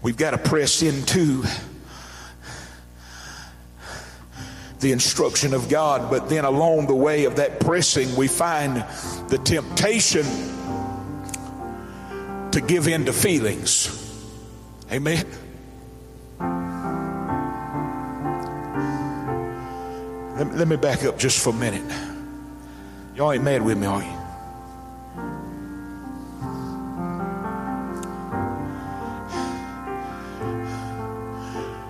we've 0.00 0.16
got 0.16 0.30
to 0.30 0.38
press 0.38 0.82
into 0.82 1.42
the 4.78 4.92
instruction 4.92 5.54
of 5.54 5.68
God, 5.68 6.08
but 6.08 6.28
then 6.28 6.44
along 6.44 6.86
the 6.86 6.94
way 6.94 7.24
of 7.24 7.34
that 7.34 7.58
pressing, 7.58 8.14
we 8.14 8.28
find 8.28 8.76
the 9.28 9.38
temptation 9.38 10.24
to 12.52 12.60
give 12.60 12.86
in 12.86 13.06
to 13.06 13.12
feelings. 13.12 13.90
Amen. 14.92 15.26
Let 20.44 20.52
me, 20.52 20.58
let 20.58 20.68
me 20.68 20.76
back 20.76 21.04
up 21.04 21.18
just 21.18 21.42
for 21.42 21.50
a 21.50 21.54
minute. 21.54 21.82
Y'all 23.14 23.32
ain't 23.32 23.42
mad 23.42 23.62
with 23.62 23.78
me, 23.78 23.86
are 23.86 24.02
you? 24.02 24.10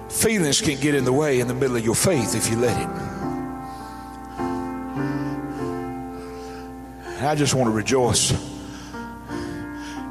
Feelings 0.09 0.61
can 0.61 0.79
get 0.81 0.95
in 0.95 1.05
the 1.05 1.13
way 1.13 1.41
in 1.41 1.49
the 1.49 1.55
middle 1.55 1.77
of 1.77 1.85
your 1.85 1.97
faith 1.97 2.37
if 2.37 2.49
you 2.49 2.57
let 2.57 2.81
it. 2.81 2.89
And 7.17 7.27
I 7.27 7.35
just 7.35 7.55
want 7.55 7.67
to 7.67 7.73
rejoice 7.73 8.31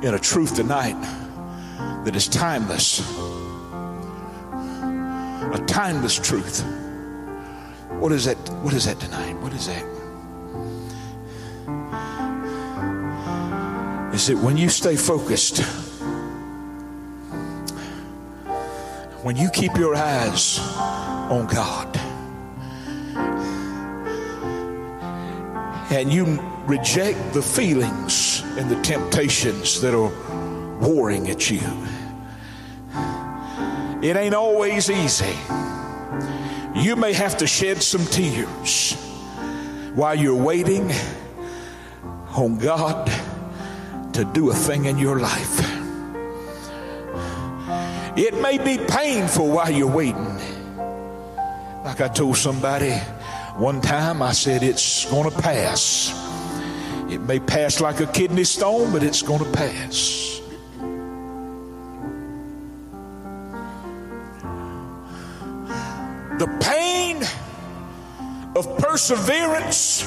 in 0.01 0.13
a 0.13 0.19
truth 0.19 0.55
tonight 0.55 0.99
that 2.03 2.13
is 2.13 2.27
timeless. 2.27 2.99
A 4.51 5.63
timeless 5.65 6.19
truth. 6.19 6.82
What 8.03 8.11
is 8.11 8.25
that? 8.25 8.37
What 8.61 8.73
is 8.73 8.83
that 8.83 8.99
tonight? 8.99 9.33
What 9.39 9.53
is 9.53 9.67
that? 9.67 9.85
Is 14.13 14.29
it 14.29 14.37
when 14.37 14.57
you 14.57 14.67
stay 14.67 14.97
focused? 14.97 15.63
when 19.23 19.37
you 19.37 19.49
keep 19.51 19.77
your 19.77 19.95
eyes 19.95 20.59
on 20.59 21.47
God 21.47 21.95
and 25.89 26.11
you 26.11 26.41
reject 26.65 27.33
the 27.33 27.41
feelings 27.41 28.41
and 28.57 28.69
the 28.69 28.81
temptations 28.81 29.79
that 29.79 29.93
are 29.93 30.11
warring 30.79 31.29
at 31.29 31.49
you. 31.49 31.61
It 34.05 34.17
ain't 34.17 34.35
always 34.35 34.89
easy. 34.89 35.62
You 36.83 36.97
may 36.97 37.13
have 37.13 37.37
to 37.37 37.47
shed 37.47 37.81
some 37.81 38.05
tears 38.05 38.93
while 39.95 40.15
you're 40.15 40.35
waiting 40.35 40.91
on 42.35 42.57
God 42.57 43.09
to 44.11 44.25
do 44.25 44.49
a 44.49 44.53
thing 44.53 44.83
in 44.83 44.97
your 44.97 45.17
life. 45.21 45.61
It 48.17 48.35
may 48.41 48.57
be 48.57 48.77
painful 48.85 49.49
while 49.49 49.71
you're 49.71 49.87
waiting. 49.87 50.37
Like 51.85 52.01
I 52.01 52.09
told 52.09 52.35
somebody 52.35 52.91
one 53.55 53.79
time, 53.79 54.21
I 54.21 54.33
said, 54.33 54.61
it's 54.61 55.09
going 55.09 55.31
to 55.31 55.41
pass. 55.41 56.11
It 57.09 57.21
may 57.21 57.39
pass 57.39 57.79
like 57.79 58.01
a 58.01 58.07
kidney 58.07 58.43
stone, 58.43 58.91
but 58.91 59.03
it's 59.03 59.21
going 59.21 59.41
to 59.41 59.51
pass. 59.53 60.33
The 66.39 66.47
of 68.55 68.77
perseverance 68.77 70.03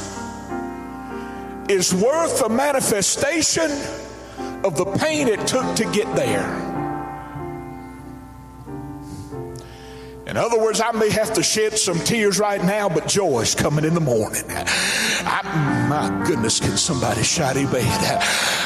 is 1.68 1.92
worth 1.94 2.42
a 2.42 2.48
manifestation 2.48 3.70
of 4.64 4.76
the 4.76 4.84
pain 4.98 5.28
it 5.28 5.46
took 5.46 5.76
to 5.76 5.84
get 5.92 6.14
there. 6.14 6.74
In 10.26 10.36
other 10.36 10.58
words, 10.58 10.80
I 10.80 10.90
may 10.92 11.08
have 11.10 11.32
to 11.34 11.42
shed 11.42 11.78
some 11.78 11.98
tears 12.00 12.38
right 12.38 12.62
now, 12.62 12.88
but 12.88 13.06
joy 13.06 13.40
is 13.40 13.54
coming 13.54 13.84
in 13.84 13.94
the 13.94 14.00
morning. 14.00 14.42
I, 14.48 15.86
my 15.88 16.26
goodness, 16.26 16.60
can 16.60 16.76
somebody 16.76 17.22
shout 17.22 17.56
amen? 17.56 17.86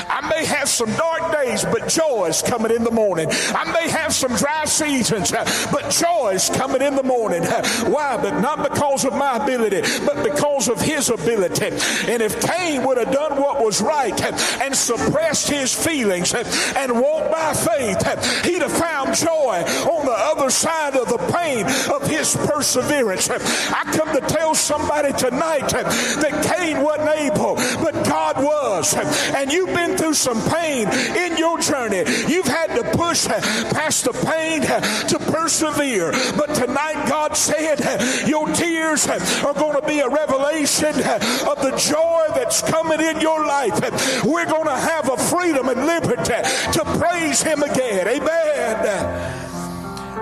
I 0.08 0.26
may 0.28 0.44
have 0.46 0.68
some 0.68 0.90
dark 0.94 1.32
days, 1.32 1.64
but 1.66 1.88
joy 1.88 2.26
is 2.26 2.42
coming 2.42 2.72
in 2.72 2.82
the 2.82 2.90
morning. 2.90 3.28
I 3.30 3.70
may 3.72 3.88
have 3.88 4.12
some 4.12 4.34
dry 4.36 4.64
seasons, 4.64 5.30
but 5.30 5.90
joy 5.90 6.09
coming 6.50 6.82
in 6.82 6.94
the 6.96 7.02
morning. 7.02 7.42
Why? 7.86 8.18
But 8.20 8.40
not 8.40 8.68
because 8.70 9.04
of 9.04 9.14
my 9.14 9.36
ability, 9.42 9.82
but 10.04 10.22
because 10.22 10.68
of 10.68 10.80
his 10.80 11.08
ability. 11.08 11.70
And 12.10 12.22
if 12.22 12.40
Cain 12.40 12.84
would 12.84 12.98
have 12.98 13.10
done 13.12 13.40
what 13.40 13.64
was 13.64 13.80
right 13.80 14.20
and 14.60 14.76
suppressed 14.76 15.48
his 15.48 15.74
feelings 15.74 16.34
and 16.34 17.00
walked 17.00 17.30
by 17.30 17.54
faith, 17.54 18.44
he'd 18.44 18.62
have 18.62 18.72
found 18.72 19.14
joy 19.14 19.64
on 19.90 20.06
the 20.06 20.12
other 20.12 20.50
side 20.50 20.94
of 20.94 21.08
the 21.08 21.18
pain 21.32 21.64
of 21.92 22.06
his 22.06 22.36
perseverance. 22.36 23.30
I 23.30 23.84
come 23.92 24.14
to 24.14 24.20
tell 24.20 24.54
somebody 24.54 25.12
tonight 25.14 25.68
that 25.70 26.56
Cain 26.56 26.82
wasn't 26.82 27.08
able, 27.18 27.54
but 27.82 27.94
God 28.04 28.36
was. 28.42 28.94
And 29.34 29.50
you've 29.50 29.74
been 29.74 29.96
through 29.96 30.14
some 30.14 30.40
pain 30.50 30.88
in 31.16 31.38
your 31.38 31.58
journey. 31.60 32.04
You've 32.28 32.46
had 32.46 32.74
to 32.76 32.82
push 32.96 33.26
past 33.26 34.04
the 34.04 34.12
pain 34.12 34.62
to 34.62 35.18
persevere. 35.32 36.09
But 36.36 36.54
tonight, 36.54 37.06
God 37.08 37.36
said, 37.36 37.80
Your 38.28 38.46
tears 38.48 39.06
are 39.08 39.54
going 39.54 39.80
to 39.80 39.86
be 39.86 40.00
a 40.00 40.08
revelation 40.08 40.94
of 40.94 41.60
the 41.62 41.74
joy 41.76 42.26
that's 42.34 42.62
coming 42.62 43.00
in 43.00 43.20
your 43.20 43.46
life. 43.46 43.80
We're 44.24 44.46
going 44.46 44.66
to 44.66 44.76
have 44.76 45.08
a 45.08 45.16
freedom 45.16 45.68
and 45.68 45.86
liberty 45.86 46.42
to 46.72 46.84
praise 46.98 47.42
Him 47.42 47.62
again. 47.62 48.08
Amen. 48.08 49.40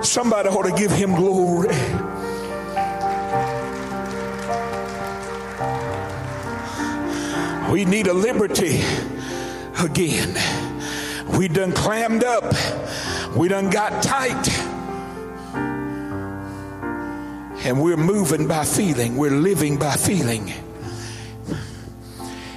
Somebody 0.03 0.49
ought 0.49 0.63
to 0.63 0.73
give 0.73 0.93
him 0.93 1.15
glory. 1.15 1.69
We 7.73 7.85
need 7.85 8.07
a 8.07 8.15
liberty 8.15 8.83
again. 9.81 10.37
We 11.37 11.49
done 11.49 11.73
clammed 11.73 12.23
up. 12.23 12.55
We 13.37 13.49
done 13.49 13.71
got 13.71 14.03
tight. 14.03 14.49
And 17.61 17.83
we're 17.83 17.97
moving 17.97 18.47
by 18.47 18.65
feeling. 18.65 19.17
We're 19.17 19.31
living 19.31 19.79
by 19.79 19.97
feeling. 19.97 20.53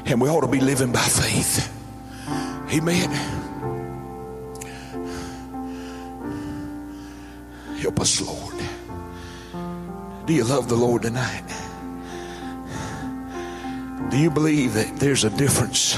And 0.05 0.21
we 0.21 0.29
ought 0.29 0.41
to 0.41 0.47
be 0.47 0.59
living 0.59 0.91
by 0.91 0.99
faith. 0.99 1.67
Amen. 2.73 3.09
Help 7.79 7.99
us, 7.99 8.21
Lord. 8.21 8.55
Do 10.25 10.33
you 10.33 10.43
love 10.43 10.69
the 10.69 10.75
Lord 10.75 11.01
tonight? 11.01 11.43
Do 14.09 14.17
you 14.17 14.29
believe 14.29 14.75
that 14.75 14.97
there's 14.97 15.23
a 15.23 15.29
difference 15.29 15.97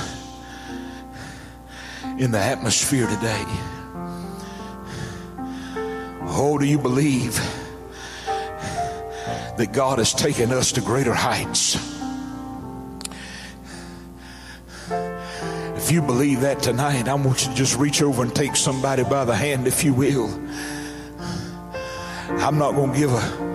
in 2.18 2.32
the 2.32 2.40
atmosphere 2.40 3.08
today? 3.08 3.44
Oh, 6.36 6.58
do 6.60 6.66
you 6.66 6.80
believe 6.80 7.40
that 9.58 9.74
God 9.74 10.00
has 10.00 10.14
taken 10.14 10.52
us 10.52 10.72
to 10.74 10.82
greater 10.82 11.14
heights? 11.14 11.76
If 15.78 15.92
you 15.92 16.02
believe 16.02 16.42
that 16.42 16.62
tonight, 16.62 17.08
I 17.08 17.14
want 17.14 17.44
you 17.44 17.52
to 17.52 17.56
just 17.56 17.78
reach 17.78 18.02
over 18.02 18.24
and 18.24 18.34
take 18.34 18.56
somebody 18.56 19.04
by 19.04 19.26
the 19.26 19.36
hand, 19.36 19.68
if 19.68 19.84
you 19.84 19.94
will. 19.94 20.30
I'm 22.40 22.58
not 22.58 22.74
going 22.74 22.94
to 22.94 22.98
give 22.98 23.12
a 23.12 23.54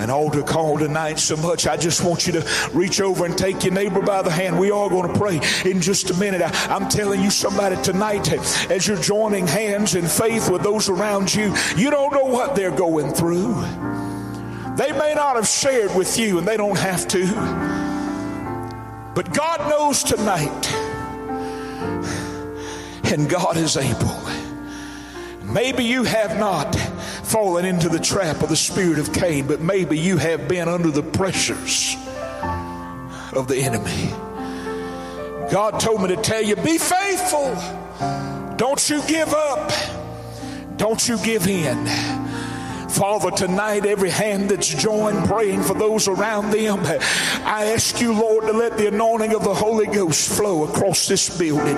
an 0.00 0.08
altar 0.08 0.42
call 0.42 0.78
tonight 0.78 1.18
so 1.18 1.36
much. 1.36 1.66
I 1.66 1.76
just 1.76 2.02
want 2.02 2.26
you 2.26 2.32
to 2.32 2.70
reach 2.72 3.00
over 3.00 3.26
and 3.26 3.36
take 3.36 3.64
your 3.64 3.74
neighbor 3.74 4.00
by 4.00 4.22
the 4.22 4.30
hand. 4.30 4.58
We 4.58 4.70
are 4.70 4.88
going 4.88 5.12
to 5.12 5.18
pray 5.18 5.40
in 5.70 5.82
just 5.82 6.10
a 6.10 6.14
minute. 6.14 6.40
I, 6.40 6.74
am 6.74 6.88
telling 6.88 7.22
you, 7.22 7.30
somebody 7.30 7.80
tonight, 7.82 8.32
as 8.70 8.88
you're 8.88 9.00
joining 9.00 9.46
hands 9.46 9.94
in 9.94 10.06
faith 10.06 10.50
with 10.50 10.62
those 10.62 10.88
around 10.88 11.34
you, 11.34 11.54
you 11.76 11.90
don't 11.90 12.14
know 12.14 12.24
what 12.24 12.56
they're 12.56 12.70
going 12.70 13.12
through. 13.12 13.54
They 14.80 14.92
may 14.92 15.12
not 15.12 15.36
have 15.36 15.46
shared 15.46 15.94
with 15.94 16.18
you, 16.18 16.38
and 16.38 16.48
they 16.48 16.56
don't 16.56 16.78
have 16.78 17.06
to. 17.08 17.26
But 19.14 19.34
God 19.34 19.68
knows 19.68 20.02
tonight, 20.02 20.72
and 23.12 23.28
God 23.28 23.58
is 23.58 23.76
able. 23.76 24.18
Maybe 25.44 25.84
you 25.84 26.04
have 26.04 26.38
not 26.38 26.74
fallen 27.24 27.66
into 27.66 27.90
the 27.90 27.98
trap 27.98 28.40
of 28.40 28.48
the 28.48 28.56
spirit 28.56 28.98
of 28.98 29.12
Cain, 29.12 29.46
but 29.46 29.60
maybe 29.60 29.98
you 29.98 30.16
have 30.16 30.48
been 30.48 30.66
under 30.66 30.90
the 30.90 31.02
pressures 31.02 31.94
of 33.34 33.48
the 33.48 33.58
enemy. 33.58 34.08
God 35.52 35.78
told 35.78 36.00
me 36.00 36.08
to 36.08 36.16
tell 36.16 36.40
you 36.40 36.56
be 36.56 36.78
faithful. 36.78 37.54
Don't 38.56 38.88
you 38.88 39.02
give 39.06 39.34
up. 39.34 39.70
Don't 40.78 41.06
you 41.06 41.18
give 41.18 41.46
in. 41.48 42.29
Father, 42.90 43.30
tonight, 43.30 43.86
every 43.86 44.10
hand 44.10 44.48
that's 44.50 44.68
joined 44.68 45.26
praying 45.26 45.62
for 45.62 45.74
those 45.74 46.08
around 46.08 46.50
them, 46.50 46.80
I 47.44 47.72
ask 47.72 48.00
you, 48.00 48.12
Lord, 48.12 48.44
to 48.44 48.52
let 48.52 48.76
the 48.76 48.88
anointing 48.88 49.34
of 49.34 49.44
the 49.44 49.54
Holy 49.54 49.86
Ghost 49.86 50.36
flow 50.36 50.64
across 50.64 51.06
this 51.06 51.38
building. 51.38 51.76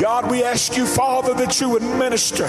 God, 0.00 0.30
we 0.30 0.42
ask 0.42 0.76
you, 0.76 0.86
Father, 0.86 1.34
that 1.34 1.60
you 1.60 1.68
would 1.70 1.82
minister. 1.82 2.46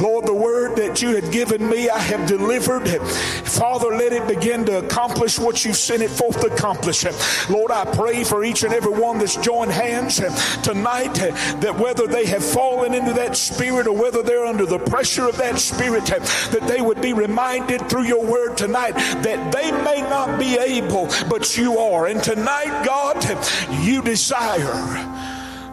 Lord, 0.00 0.26
the 0.26 0.34
word 0.34 0.74
that 0.76 1.00
you 1.00 1.14
had 1.14 1.30
given 1.30 1.68
me, 1.68 1.88
I 1.88 1.98
have 1.98 2.26
delivered. 2.26 2.88
Father, 3.46 3.94
let 3.94 4.12
it 4.12 4.26
begin 4.26 4.64
to 4.64 4.78
accomplish 4.78 5.38
what 5.38 5.64
you've 5.64 5.76
sent 5.76 6.02
it 6.02 6.10
forth 6.10 6.40
to 6.40 6.48
accomplish. 6.48 7.04
Lord, 7.48 7.70
I 7.70 7.84
pray 7.84 8.24
for 8.24 8.42
each 8.42 8.64
and 8.64 8.72
every 8.72 8.90
one 8.92 9.18
that's 9.18 9.36
joined 9.36 9.70
hands 9.70 10.16
tonight 10.62 11.14
that 11.14 11.78
whether 11.78 12.08
they 12.08 12.26
have 12.26 12.44
fallen 12.44 12.94
into 12.94 13.12
that 13.12 13.36
spirit 13.36 13.86
or 13.86 13.94
whether 13.94 14.22
they're 14.22 14.46
under 14.46 14.66
the 14.66 14.78
pressure 14.78 15.28
of 15.28 15.36
that 15.36 15.60
spirit, 15.60 16.06
that 16.06 16.61
they 16.68 16.80
would 16.80 17.00
be 17.00 17.12
reminded 17.12 17.88
through 17.88 18.04
your 18.04 18.24
word 18.24 18.56
tonight 18.56 18.92
that 19.22 19.52
they 19.52 19.70
may 19.70 20.02
not 20.02 20.38
be 20.38 20.56
able, 20.58 21.08
but 21.28 21.56
you 21.56 21.78
are. 21.78 22.06
And 22.06 22.22
tonight, 22.22 22.84
God, 22.84 23.22
you 23.82 24.02
desire 24.02 24.72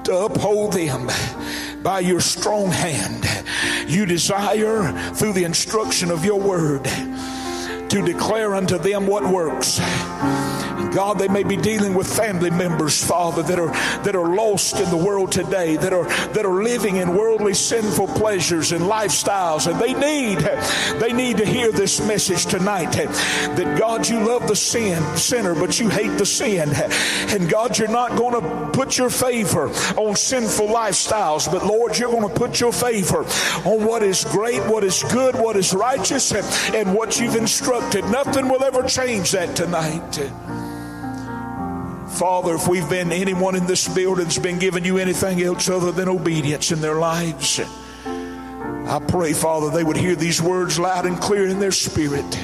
to 0.04 0.16
uphold 0.18 0.74
them 0.74 1.10
by 1.84 2.00
your 2.00 2.20
strong 2.20 2.72
hand. 2.72 3.26
You 3.88 4.06
desire, 4.06 4.92
through 5.14 5.34
the 5.34 5.44
instruction 5.44 6.12
of 6.12 6.26
your 6.26 6.40
word, 6.40 6.84
to 6.84 8.02
declare 8.06 8.56
unto 8.56 8.78
them 8.78 9.08
what 9.08 9.24
works 9.24 9.80
God, 10.92 11.20
they 11.20 11.28
may 11.28 11.44
be 11.44 11.58
dealing 11.58 11.94
with 11.94 12.08
family 12.08 12.50
members, 12.50 13.04
Father, 13.04 13.44
that 13.44 13.60
are 13.60 13.72
that 14.04 14.16
are 14.16 14.36
lost 14.36 14.80
in 14.80 14.90
the 14.90 14.98
world 14.98 15.32
today, 15.32 15.78
that 15.78 15.94
are 15.94 16.06
that 16.34 16.46
are 16.46 16.64
living 16.64 16.98
in 16.98 17.16
worldly 17.16 17.54
sinful 17.54 18.08
pleasures 18.08 18.72
and 18.72 18.82
lifestyles, 18.82 19.70
and 19.70 19.80
they 19.80 19.94
need 19.94 20.40
they 21.00 21.14
need 21.14 21.38
to 21.38 21.46
hear 21.46 21.72
this 21.72 22.00
message 22.06 22.46
tonight 22.46 22.92
that 22.92 23.78
God, 23.80 24.08
you 24.08 24.20
love 24.20 24.48
the 24.48 24.56
sin 24.56 25.02
sinner, 25.18 25.56
but 25.56 25.80
you 25.80 25.90
hate 25.90 26.18
the 26.18 26.26
sin, 26.26 26.70
and 27.30 27.50
God, 27.50 27.78
you're 27.78 27.88
not 27.88 28.18
going 28.18 28.42
to 28.42 28.70
put 28.72 28.98
your 28.98 29.10
favor 29.10 29.70
on 29.98 30.16
sinful 30.16 30.68
lifestyles, 30.68 31.52
but 31.52 31.66
Lord, 31.66 31.98
you're 31.98 32.12
going 32.12 32.28
to 32.28 32.36
put 32.36 32.60
your 32.60 32.74
favor 32.74 33.26
on 33.66 33.86
what 33.86 34.04
is 34.04 34.26
great, 34.26 34.62
what 34.68 34.84
is 34.84 35.04
good, 35.12 35.36
what 35.36 35.56
is 35.56 35.74
righteous, 35.74 36.32
and 36.74 36.94
what 36.94 37.20
you've 37.20 37.36
instructed. 37.36 38.06
Nothing 38.06 38.50
will 38.50 38.64
ever 38.64 38.84
change 38.84 39.32
that 39.32 39.56
tonight. 39.56 40.69
Father, 42.20 42.56
if 42.56 42.68
we've 42.68 42.90
been 42.90 43.14
anyone 43.14 43.56
in 43.56 43.66
this 43.66 43.88
building's 43.88 44.38
been 44.38 44.60
giving 44.60 44.84
you 44.84 44.98
anything 44.98 45.42
else 45.42 45.70
other 45.70 45.94
than 45.94 46.10
obedience 46.10 46.70
in 46.70 46.82
their 46.82 46.96
lives, 46.96 47.62
I 47.62 49.00
pray, 49.08 49.32
Father, 49.32 49.70
they 49.70 49.86
would 49.86 49.96
hear 49.96 50.18
these 50.18 50.42
words 50.42 50.78
loud 50.78 51.06
and 51.06 51.18
clear 51.22 51.48
in 51.48 51.60
their 51.60 51.72
spirit. 51.72 52.38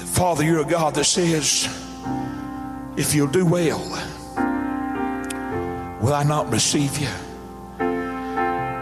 Father, 0.00 0.44
you're 0.44 0.60
a 0.60 0.66
God 0.66 0.94
that 0.96 1.04
says, 1.04 1.66
if 2.98 3.14
you'll 3.14 3.28
do 3.28 3.46
well, 3.46 3.80
will 6.02 6.12
I 6.12 6.24
not 6.24 6.52
receive 6.52 6.98
you? 6.98 7.08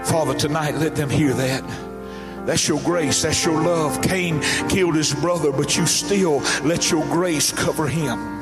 Father, 0.05 0.34
tonight 0.34 0.74
let 0.74 0.97
them 0.97 1.11
hear 1.11 1.32
that. 1.32 1.62
That's 2.45 2.66
your 2.66 2.80
grace. 2.80 3.22
That's 3.22 3.45
your 3.45 3.62
love. 3.62 4.03
Cain 4.03 4.41
killed 4.68 4.97
his 4.97 5.14
brother, 5.14 5.53
but 5.53 5.76
you 5.76 5.87
still 5.87 6.41
let 6.64 6.91
your 6.91 7.05
grace 7.05 7.53
cover 7.53 7.87
him. 7.87 8.36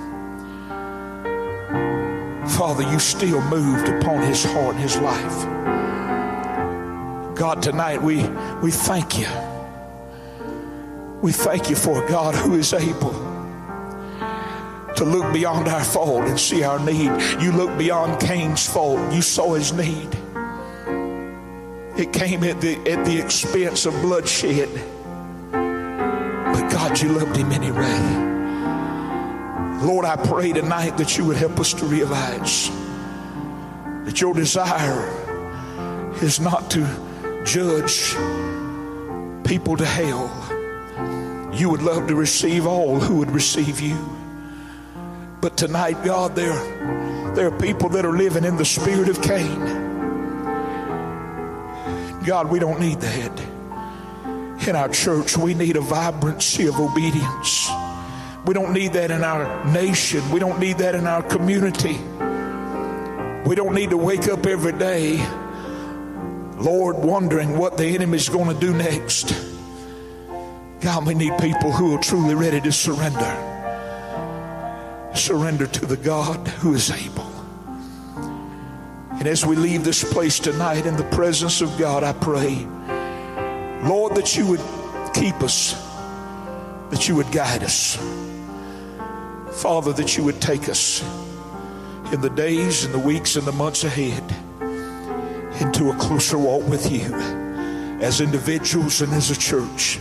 Father, 2.57 2.89
you 2.93 3.01
still 3.01 3.43
moved 3.43 3.89
upon 3.89 4.23
his 4.23 4.45
heart 4.45 4.77
and 4.77 4.83
his 4.83 4.97
life. 4.99 5.45
God, 7.35 7.61
tonight 7.61 8.01
we, 8.01 8.23
we 8.63 8.71
thank 8.71 9.19
you. 9.19 9.27
We 11.21 11.33
thank 11.33 11.69
you 11.69 11.75
for 11.75 12.07
God 12.07 12.37
who 12.37 12.55
is 12.55 12.73
able 12.73 13.13
to 14.95 15.05
look 15.05 15.33
beyond 15.33 15.67
our 15.67 15.83
fault 15.83 16.29
and 16.29 16.39
see 16.39 16.63
our 16.63 16.79
need. 16.79 17.11
You 17.43 17.51
look 17.51 17.77
beyond 17.77 18.21
Cain's 18.21 18.69
fault. 18.69 19.13
You 19.13 19.21
saw 19.21 19.55
his 19.55 19.73
need. 19.73 20.17
It 21.99 22.13
came 22.13 22.45
at 22.45 22.61
the, 22.61 22.77
at 22.89 23.05
the 23.05 23.19
expense 23.19 23.85
of 23.85 23.95
bloodshed. 23.95 24.69
But 25.51 26.71
God, 26.71 27.01
you 27.01 27.09
loved 27.09 27.37
him 27.37 27.51
anyway. 27.51 28.34
Lord, 29.85 30.07
I 30.07 30.17
pray 30.17 30.51
tonight 30.51 30.97
that 30.97 31.19
you 31.19 31.27
would 31.27 31.37
help 31.37 31.61
us 31.61 31.75
to 31.75 31.85
realize 31.85 32.71
that 34.07 34.19
your 34.19 34.33
desire 34.33 35.05
is 36.23 36.41
not 36.41 36.71
to 36.71 36.87
judge 37.45 38.15
people 39.47 39.77
to 39.77 39.85
hell. 39.85 40.33
You 41.53 41.69
would 41.69 41.83
love 41.83 42.09
to 42.09 42.15
receive 42.15 42.67
all 42.67 42.99
who 42.99 43.17
would 43.17 43.31
receive 43.31 43.79
you. 43.83 43.99
But 45.43 45.59
tonight, 45.59 46.03
God, 46.03 46.35
there, 46.35 46.55
there 47.35 47.49
are 47.49 47.59
people 47.59 47.91
that 47.91 48.07
are 48.07 48.17
living 48.17 48.45
in 48.45 48.57
the 48.57 48.65
spirit 48.65 49.11
of 49.11 49.21
Cain. 49.21 49.61
God, 52.25 52.51
we 52.51 52.59
don't 52.59 52.81
need 52.81 53.03
that. 53.03 53.41
In 54.67 54.77
our 54.77 54.89
church, 54.89 55.37
we 55.37 55.53
need 55.53 55.77
a 55.77 55.83
vibrancy 55.83 56.69
of 56.69 56.81
obedience. 56.81 57.69
We 58.45 58.53
don't 58.53 58.73
need 58.75 58.93
that 58.93 59.11
in 59.11 59.25
our 59.25 59.65
nation. 59.73 60.31
We 60.31 60.39
don't 60.39 60.61
need 60.61 60.79
that 60.79 60.95
in 60.95 61.07
our 61.07 61.23
community. 61.23 61.99
We 63.49 63.55
don't 63.55 63.75
need 63.75 63.91
to 63.91 63.97
wake 63.97 64.29
up 64.29 64.47
every 64.47 64.73
day, 64.73 65.17
Lord, 66.59 66.97
wondering 66.97 67.57
what 67.57 67.77
the 67.77 67.87
enemy's 67.87 68.29
going 68.29 68.53
to 68.53 68.61
do 68.61 68.75
next. 68.75 69.35
God, 70.81 71.07
we 71.07 71.15
need 71.15 71.39
people 71.39 71.73
who 71.73 71.95
are 71.95 72.01
truly 72.03 72.35
ready 72.35 72.61
to 72.61 72.73
surrender. 72.73 73.51
Surrender 75.15 75.67
to 75.67 75.87
the 75.87 75.97
God 75.97 76.47
who 76.47 76.75
is 76.75 76.91
able. 76.91 77.31
And 79.13 79.27
as 79.27 79.47
we 79.47 79.57
leave 79.57 79.85
this 79.85 80.05
place 80.13 80.39
tonight 80.39 80.85
in 80.85 80.97
the 80.97 81.05
presence 81.05 81.63
of 81.63 81.79
God, 81.79 82.03
I 82.03 82.13
pray, 82.13 82.67
Lord, 83.89 84.17
that 84.17 84.37
you 84.37 84.47
would 84.49 84.61
keep 85.15 85.37
us, 85.43 85.73
that 86.91 87.09
you 87.09 87.15
would 87.17 87.31
guide 87.33 87.63
us. 87.63 87.97
Father, 89.57 89.93
that 89.95 90.17
you 90.17 90.25
would 90.25 90.41
take 90.41 90.69
us 90.69 91.03
in 92.13 92.21
the 92.21 92.31
days 92.31 92.85
and 92.85 92.93
the 92.93 92.99
weeks 92.99 93.37
and 93.37 93.47
the 93.47 93.53
months 93.53 93.85
ahead 93.85 94.23
into 95.61 95.91
a 95.91 95.97
closer 95.97 96.37
walk 96.37 96.67
with 96.69 96.91
you 96.91 97.15
as 98.03 98.21
individuals 98.21 99.01
and 99.01 99.13
as 99.13 99.31
a 99.31 99.39
church. 99.39 99.97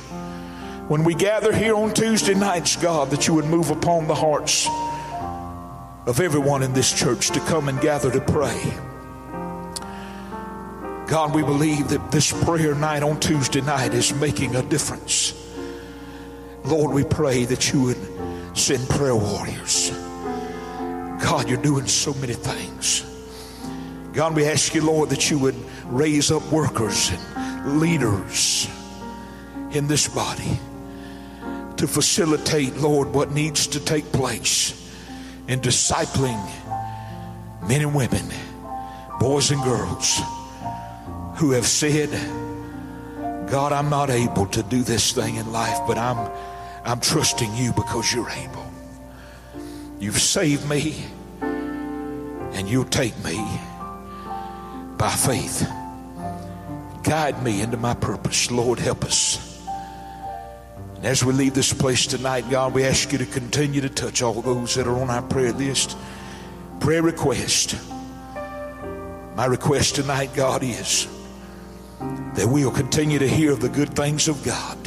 When 0.87 1.03
we 1.03 1.13
gather 1.13 1.55
here 1.55 1.75
on 1.75 1.93
Tuesday 1.93 2.33
nights, 2.33 2.75
God, 2.75 3.11
that 3.11 3.27
you 3.27 3.35
would 3.35 3.45
move 3.45 3.69
upon 3.69 4.07
the 4.07 4.15
hearts 4.15 4.67
of 6.05 6.19
everyone 6.19 6.63
in 6.63 6.73
this 6.73 6.91
church 6.91 7.29
to 7.29 7.39
come 7.41 7.69
and 7.69 7.79
gather 7.79 8.11
to 8.11 8.19
pray. 8.19 8.59
God, 11.07 11.33
we 11.33 11.43
believe 11.43 11.89
that 11.89 12.11
this 12.11 12.33
prayer 12.43 12.75
night 12.75 13.03
on 13.03 13.19
Tuesday 13.19 13.61
night 13.61 13.93
is 13.93 14.13
making 14.15 14.55
a 14.55 14.63
difference. 14.63 15.33
Lord, 16.65 16.91
we 16.91 17.03
pray 17.03 17.45
that 17.45 17.71
you 17.71 17.83
would 17.83 18.12
send 18.63 18.87
prayer 18.87 19.13
warriors. 19.13 19.89
God, 21.21 21.49
you're 21.49 21.61
doing 21.61 21.85
so 21.85 22.13
many 22.13 22.31
things. 22.31 23.03
God, 24.13 24.37
we 24.37 24.45
ask 24.45 24.73
you, 24.73 24.85
Lord, 24.85 25.09
that 25.09 25.29
you 25.29 25.37
would 25.39 25.55
raise 25.83 26.31
up 26.31 26.49
workers 26.49 27.11
and 27.11 27.81
leaders 27.81 28.69
in 29.71 29.87
this 29.87 30.07
body 30.07 30.57
to 31.75 31.87
facilitate, 31.87 32.77
Lord, 32.77 33.13
what 33.13 33.31
needs 33.31 33.67
to 33.67 33.81
take 33.81 34.09
place 34.13 34.71
in 35.49 35.59
discipling 35.59 36.41
men 37.67 37.81
and 37.81 37.93
women, 37.93 38.31
boys 39.19 39.51
and 39.51 39.61
girls 39.63 40.21
who 41.35 41.51
have 41.51 41.65
said, 41.65 42.09
God, 43.49 43.73
I'm 43.73 43.89
not 43.89 44.09
able 44.09 44.45
to 44.45 44.63
do 44.63 44.83
this 44.83 45.11
thing 45.11 45.35
in 45.35 45.51
life, 45.51 45.79
but 45.85 45.97
I'm, 45.97 46.31
I'm 46.85 46.99
trusting 46.99 47.55
you 47.55 47.71
because 47.73 48.13
you're 48.13 48.29
able. 48.29 48.69
You've 49.99 50.19
saved 50.19 50.67
me, 50.67 51.05
and 51.41 52.67
you'll 52.67 52.83
take 52.85 53.17
me 53.23 53.37
by 54.97 55.09
faith. 55.09 55.65
Guide 57.03 57.41
me 57.41 57.61
into 57.61 57.77
my 57.77 57.93
purpose. 57.93 58.51
Lord, 58.51 58.79
help 58.79 59.05
us. 59.05 59.61
And 60.95 61.05
as 61.05 61.23
we 61.23 61.33
leave 61.33 61.53
this 61.53 61.71
place 61.71 62.05
tonight, 62.05 62.49
God, 62.49 62.73
we 62.73 62.83
ask 62.83 63.11
you 63.13 63.17
to 63.17 63.25
continue 63.25 63.79
to 63.81 63.89
touch 63.89 64.21
all 64.21 64.41
those 64.41 64.75
that 64.75 64.85
are 64.85 64.99
on 64.99 65.09
our 65.09 65.21
prayer 65.21 65.53
list. 65.53 65.97
Prayer 66.81 67.01
request. 67.01 67.77
My 69.35 69.45
request 69.45 69.95
tonight, 69.95 70.31
God, 70.35 70.63
is 70.63 71.07
that 71.99 72.47
we'll 72.47 72.71
continue 72.71 73.19
to 73.19 73.27
hear 73.27 73.53
of 73.53 73.61
the 73.61 73.69
good 73.69 73.95
things 73.95 74.27
of 74.27 74.43
God 74.43 74.82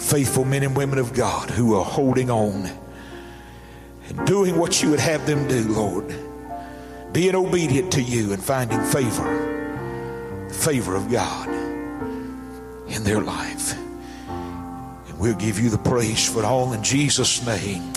faithful 0.00 0.44
men 0.44 0.62
and 0.62 0.76
women 0.76 0.98
of 0.98 1.12
God 1.12 1.50
who 1.50 1.76
are 1.76 1.84
holding 1.84 2.30
on 2.30 2.70
and 4.08 4.26
doing 4.26 4.58
what 4.58 4.82
you 4.82 4.90
would 4.90 5.00
have 5.00 5.26
them 5.26 5.46
do, 5.46 5.62
Lord. 5.68 6.08
Being 7.12 7.34
obedient 7.34 7.92
to 7.92 8.02
you 8.02 8.32
and 8.32 8.42
finding 8.42 8.80
favor, 8.82 10.46
the 10.48 10.54
favor 10.54 10.96
of 10.96 11.10
God 11.10 11.48
in 12.88 13.04
their 13.04 13.20
life. 13.20 13.76
And 14.28 15.18
we'll 15.18 15.36
give 15.36 15.60
you 15.60 15.70
the 15.70 15.78
praise 15.78 16.28
for 16.28 16.40
it 16.40 16.44
all 16.44 16.72
in 16.72 16.82
Jesus' 16.82 17.44
name. 17.44 17.92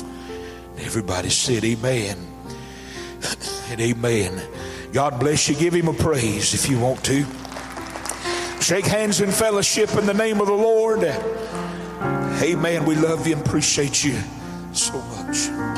Everybody 0.79 1.29
said 1.29 1.63
amen 1.63 2.17
and 3.69 3.79
amen. 3.79 4.41
God 4.91 5.19
bless 5.19 5.49
you. 5.49 5.55
Give 5.55 5.73
him 5.73 5.87
a 5.87 5.93
praise 5.93 6.53
if 6.53 6.69
you 6.69 6.79
want 6.79 7.03
to. 7.05 7.25
Shake 8.61 8.85
hands 8.85 9.21
in 9.21 9.31
fellowship 9.31 9.95
in 9.95 10.05
the 10.05 10.13
name 10.13 10.39
of 10.39 10.47
the 10.47 10.53
Lord. 10.53 11.01
Amen. 12.41 12.85
We 12.85 12.95
love 12.95 13.27
you 13.27 13.35
and 13.35 13.45
appreciate 13.45 14.03
you 14.03 14.17
so 14.73 14.99
much. 15.01 15.72